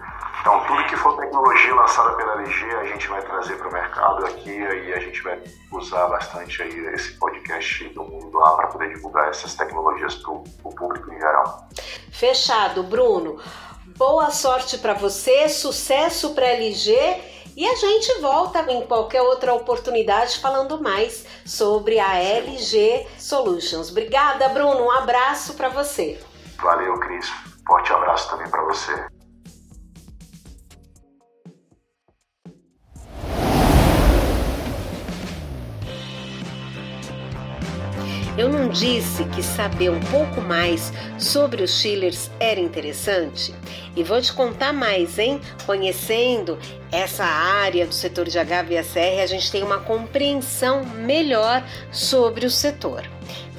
Então, 0.42 0.64
tudo 0.66 0.86
que 0.86 0.96
for 0.96 1.18
tecnologia 1.18 1.74
lançada 1.74 2.14
pela 2.14 2.34
LG, 2.34 2.76
a 2.76 2.86
gente 2.86 3.08
vai 3.08 3.22
trazer 3.24 3.58
para 3.58 3.70
o 3.70 3.74
mercado 3.74 4.26
aqui 4.26 4.52
e 4.52 4.94
a 4.94 5.00
gente 5.00 5.22
vai 5.22 5.42
usar 5.72 6.08
bastante 6.08 6.62
aí 6.62 6.78
esse 6.94 7.18
podcast 7.18 7.90
do 7.90 8.04
mundo 8.04 8.38
lá 8.38 8.56
para 8.56 8.68
poder 8.68 8.94
divulgar 8.94 9.30
essas 9.30 9.56
tecnologias 9.56 10.14
para 10.16 10.32
o 10.32 10.44
público 10.76 11.12
em 11.12 11.20
geral. 11.20 11.68
Fechado, 12.12 12.84
Bruno. 12.84 13.42
Boa 13.98 14.30
sorte 14.30 14.78
para 14.78 14.94
você, 14.94 15.50
sucesso 15.50 16.34
para 16.34 16.46
a 16.46 16.50
LG 16.52 17.39
E 17.60 17.68
a 17.68 17.76
gente 17.76 18.22
volta 18.22 18.62
em 18.72 18.88
qualquer 18.88 19.22
outra 19.22 19.54
oportunidade 19.54 20.40
falando 20.40 20.82
mais 20.82 21.26
sobre 21.46 22.00
a 22.00 22.18
LG 22.18 23.06
Solutions. 23.18 23.92
Obrigada, 23.92 24.48
Bruno. 24.48 24.86
Um 24.86 24.92
abraço 24.92 25.56
para 25.56 25.68
você. 25.68 26.18
Valeu, 26.56 26.98
Cris. 27.02 27.30
Forte 27.68 27.92
abraço 27.92 28.30
também 28.30 28.50
para 28.50 28.64
você. 28.64 29.06
Eu 38.40 38.48
não 38.48 38.70
disse 38.70 39.26
que 39.36 39.44
saber 39.44 39.90
um 39.90 40.00
pouco 40.00 40.40
mais 40.40 40.94
sobre 41.18 41.62
os 41.62 41.82
chillers 41.82 42.32
era 42.40 42.58
interessante? 42.58 43.54
E 43.98 44.02
vou 44.02 44.22
te 44.22 44.32
contar 44.32 44.72
mais, 44.72 45.20
hein? 45.20 45.42
Conhecendo 45.66 46.58
essa 46.90 47.26
área 47.26 47.86
do 47.86 47.94
setor 47.94 48.30
de 48.30 48.40
HVSR, 48.40 49.20
a 49.22 49.26
gente 49.26 49.52
tem 49.52 49.62
uma 49.62 49.80
compreensão 49.80 50.86
melhor 50.86 51.62
sobre 51.92 52.46
o 52.46 52.50
setor. 52.50 53.04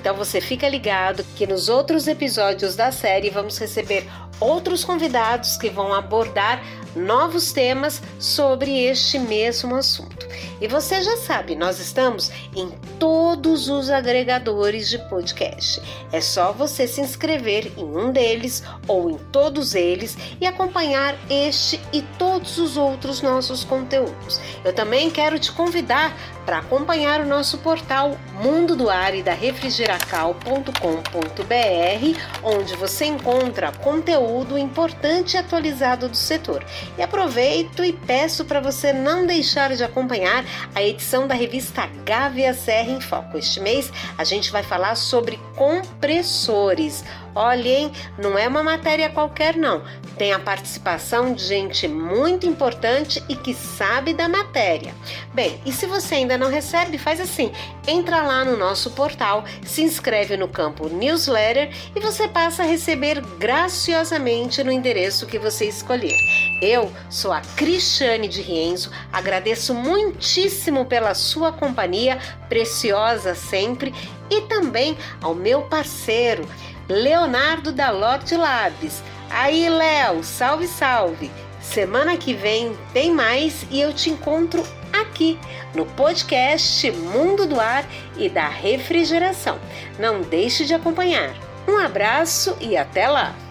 Então 0.00 0.14
você 0.16 0.40
fica 0.40 0.66
ligado 0.66 1.22
que 1.36 1.46
nos 1.46 1.68
outros 1.68 2.08
episódios 2.08 2.74
da 2.74 2.90
série 2.90 3.28
vamos 3.28 3.58
receber 3.58 4.08
outros 4.40 4.82
convidados 4.82 5.58
que 5.58 5.68
vão 5.68 5.92
abordar 5.92 6.64
novos 6.96 7.52
temas 7.52 8.02
sobre 8.18 8.82
este 8.84 9.18
mesmo 9.18 9.76
assunto. 9.76 10.26
E 10.60 10.68
você 10.68 11.02
já 11.02 11.16
sabe, 11.16 11.56
nós 11.56 11.80
estamos 11.80 12.30
em 12.54 12.70
todos 12.98 13.68
os 13.68 13.88
agregadores 13.88 14.90
de 14.90 14.98
podcast. 15.08 15.80
É 16.12 16.20
só 16.20 16.52
você 16.52 16.86
se 16.86 17.00
inscrever 17.00 17.72
em 17.78 17.84
um 17.84 18.12
deles 18.12 18.62
ou 18.86 19.10
em 19.10 19.16
todos 19.32 19.74
eles 19.74 20.16
e 20.40 20.46
acompanhar 20.46 21.16
este 21.30 21.80
e 21.92 22.02
todos 22.18 22.58
os 22.58 22.76
outros 22.76 23.22
nossos 23.22 23.64
conteúdos. 23.64 24.40
Eu 24.64 24.74
também 24.74 25.10
quero 25.10 25.38
te 25.38 25.50
convidar 25.50 26.14
para 26.44 26.58
acompanhar 26.58 27.20
o 27.20 27.26
nosso 27.26 27.58
portal 27.58 28.18
Mundo 28.42 28.74
do 28.74 28.90
Ar 28.90 29.14
e 29.14 29.22
da 29.22 29.32
Refrigeracal.com.br, 29.32 32.20
onde 32.42 32.76
você 32.76 33.04
encontra 33.04 33.72
conteúdo 33.72 34.58
importante 34.58 35.34
e 35.34 35.38
atualizado 35.38 36.08
do 36.08 36.16
setor. 36.16 36.64
E 36.98 37.02
aproveito 37.02 37.84
e 37.84 37.92
peço 37.92 38.44
para 38.44 38.60
você 38.60 38.92
não 38.92 39.26
deixar 39.26 39.76
de 39.76 39.84
acompanhar 39.84 40.44
a 40.74 40.82
edição 40.82 41.26
da 41.26 41.34
revista 41.34 41.86
Gávea 42.04 42.54
Serra 42.54 42.90
em 42.90 43.00
Foco. 43.00 43.38
Este 43.38 43.60
mês 43.60 43.92
a 44.16 44.24
gente 44.24 44.50
vai 44.50 44.62
falar 44.62 44.94
sobre 44.94 45.38
compressores. 45.56 47.04
Olhem, 47.34 47.92
não 48.18 48.36
é 48.36 48.48
uma 48.48 48.62
matéria 48.62 49.08
qualquer 49.08 49.56
não. 49.56 49.82
Tem 50.18 50.32
a 50.32 50.38
participação 50.38 51.32
de 51.32 51.44
gente 51.44 51.86
muito 51.86 52.46
importante 52.46 53.22
e 53.28 53.36
que 53.36 53.54
sabe 53.54 54.12
da 54.12 54.28
matéria. 54.28 54.94
Bem, 55.32 55.60
e 55.64 55.72
se 55.72 55.86
você 55.86 56.16
ainda 56.16 56.36
não 56.36 56.50
recebe, 56.50 56.98
faz 56.98 57.20
assim: 57.20 57.52
entra 57.86 58.22
lá 58.22 58.44
no 58.44 58.56
nosso 58.56 58.90
portal, 58.90 59.44
se 59.64 59.82
inscreve 59.82 60.36
no 60.36 60.48
campo 60.48 60.88
newsletter 60.88 61.70
e 61.94 62.00
você 62.00 62.26
passa 62.26 62.62
a 62.62 62.66
receber 62.66 63.20
graciosamente 63.38 64.62
no 64.64 64.72
endereço 64.72 65.26
que 65.26 65.38
você 65.38 65.66
escolher. 65.66 66.16
Eu 66.60 66.92
sou 67.08 67.32
a 67.32 67.40
Cristiane 67.56 68.28
de 68.28 68.42
Rienzo, 68.42 68.90
agradeço 69.10 69.72
muitíssimo 69.72 70.84
pela 70.84 71.14
sua 71.14 71.52
companhia, 71.52 72.18
preciosa 72.48 73.34
sempre, 73.34 73.94
e 74.28 74.42
também 74.42 74.96
ao 75.22 75.34
meu 75.34 75.62
parceiro 75.62 76.46
Leonardo 76.88 77.72
da 77.72 77.90
Lotte 77.90 78.36
Labs. 78.36 79.02
Aí, 79.30 79.68
Léo, 79.68 80.22
salve, 80.22 80.66
salve! 80.66 81.30
Semana 81.62 82.16
que 82.16 82.34
vem 82.34 82.76
tem 82.92 83.12
mais 83.12 83.64
e 83.70 83.80
eu 83.80 83.92
te 83.92 84.10
encontro 84.10 84.62
aqui 84.92 85.38
no 85.74 85.86
podcast 85.86 86.90
Mundo 86.90 87.46
do 87.46 87.60
Ar 87.60 87.84
e 88.16 88.28
da 88.28 88.48
Refrigeração. 88.48 89.58
Não 89.98 90.20
deixe 90.20 90.64
de 90.64 90.74
acompanhar. 90.74 91.32
Um 91.68 91.78
abraço 91.78 92.56
e 92.60 92.76
até 92.76 93.08
lá! 93.08 93.49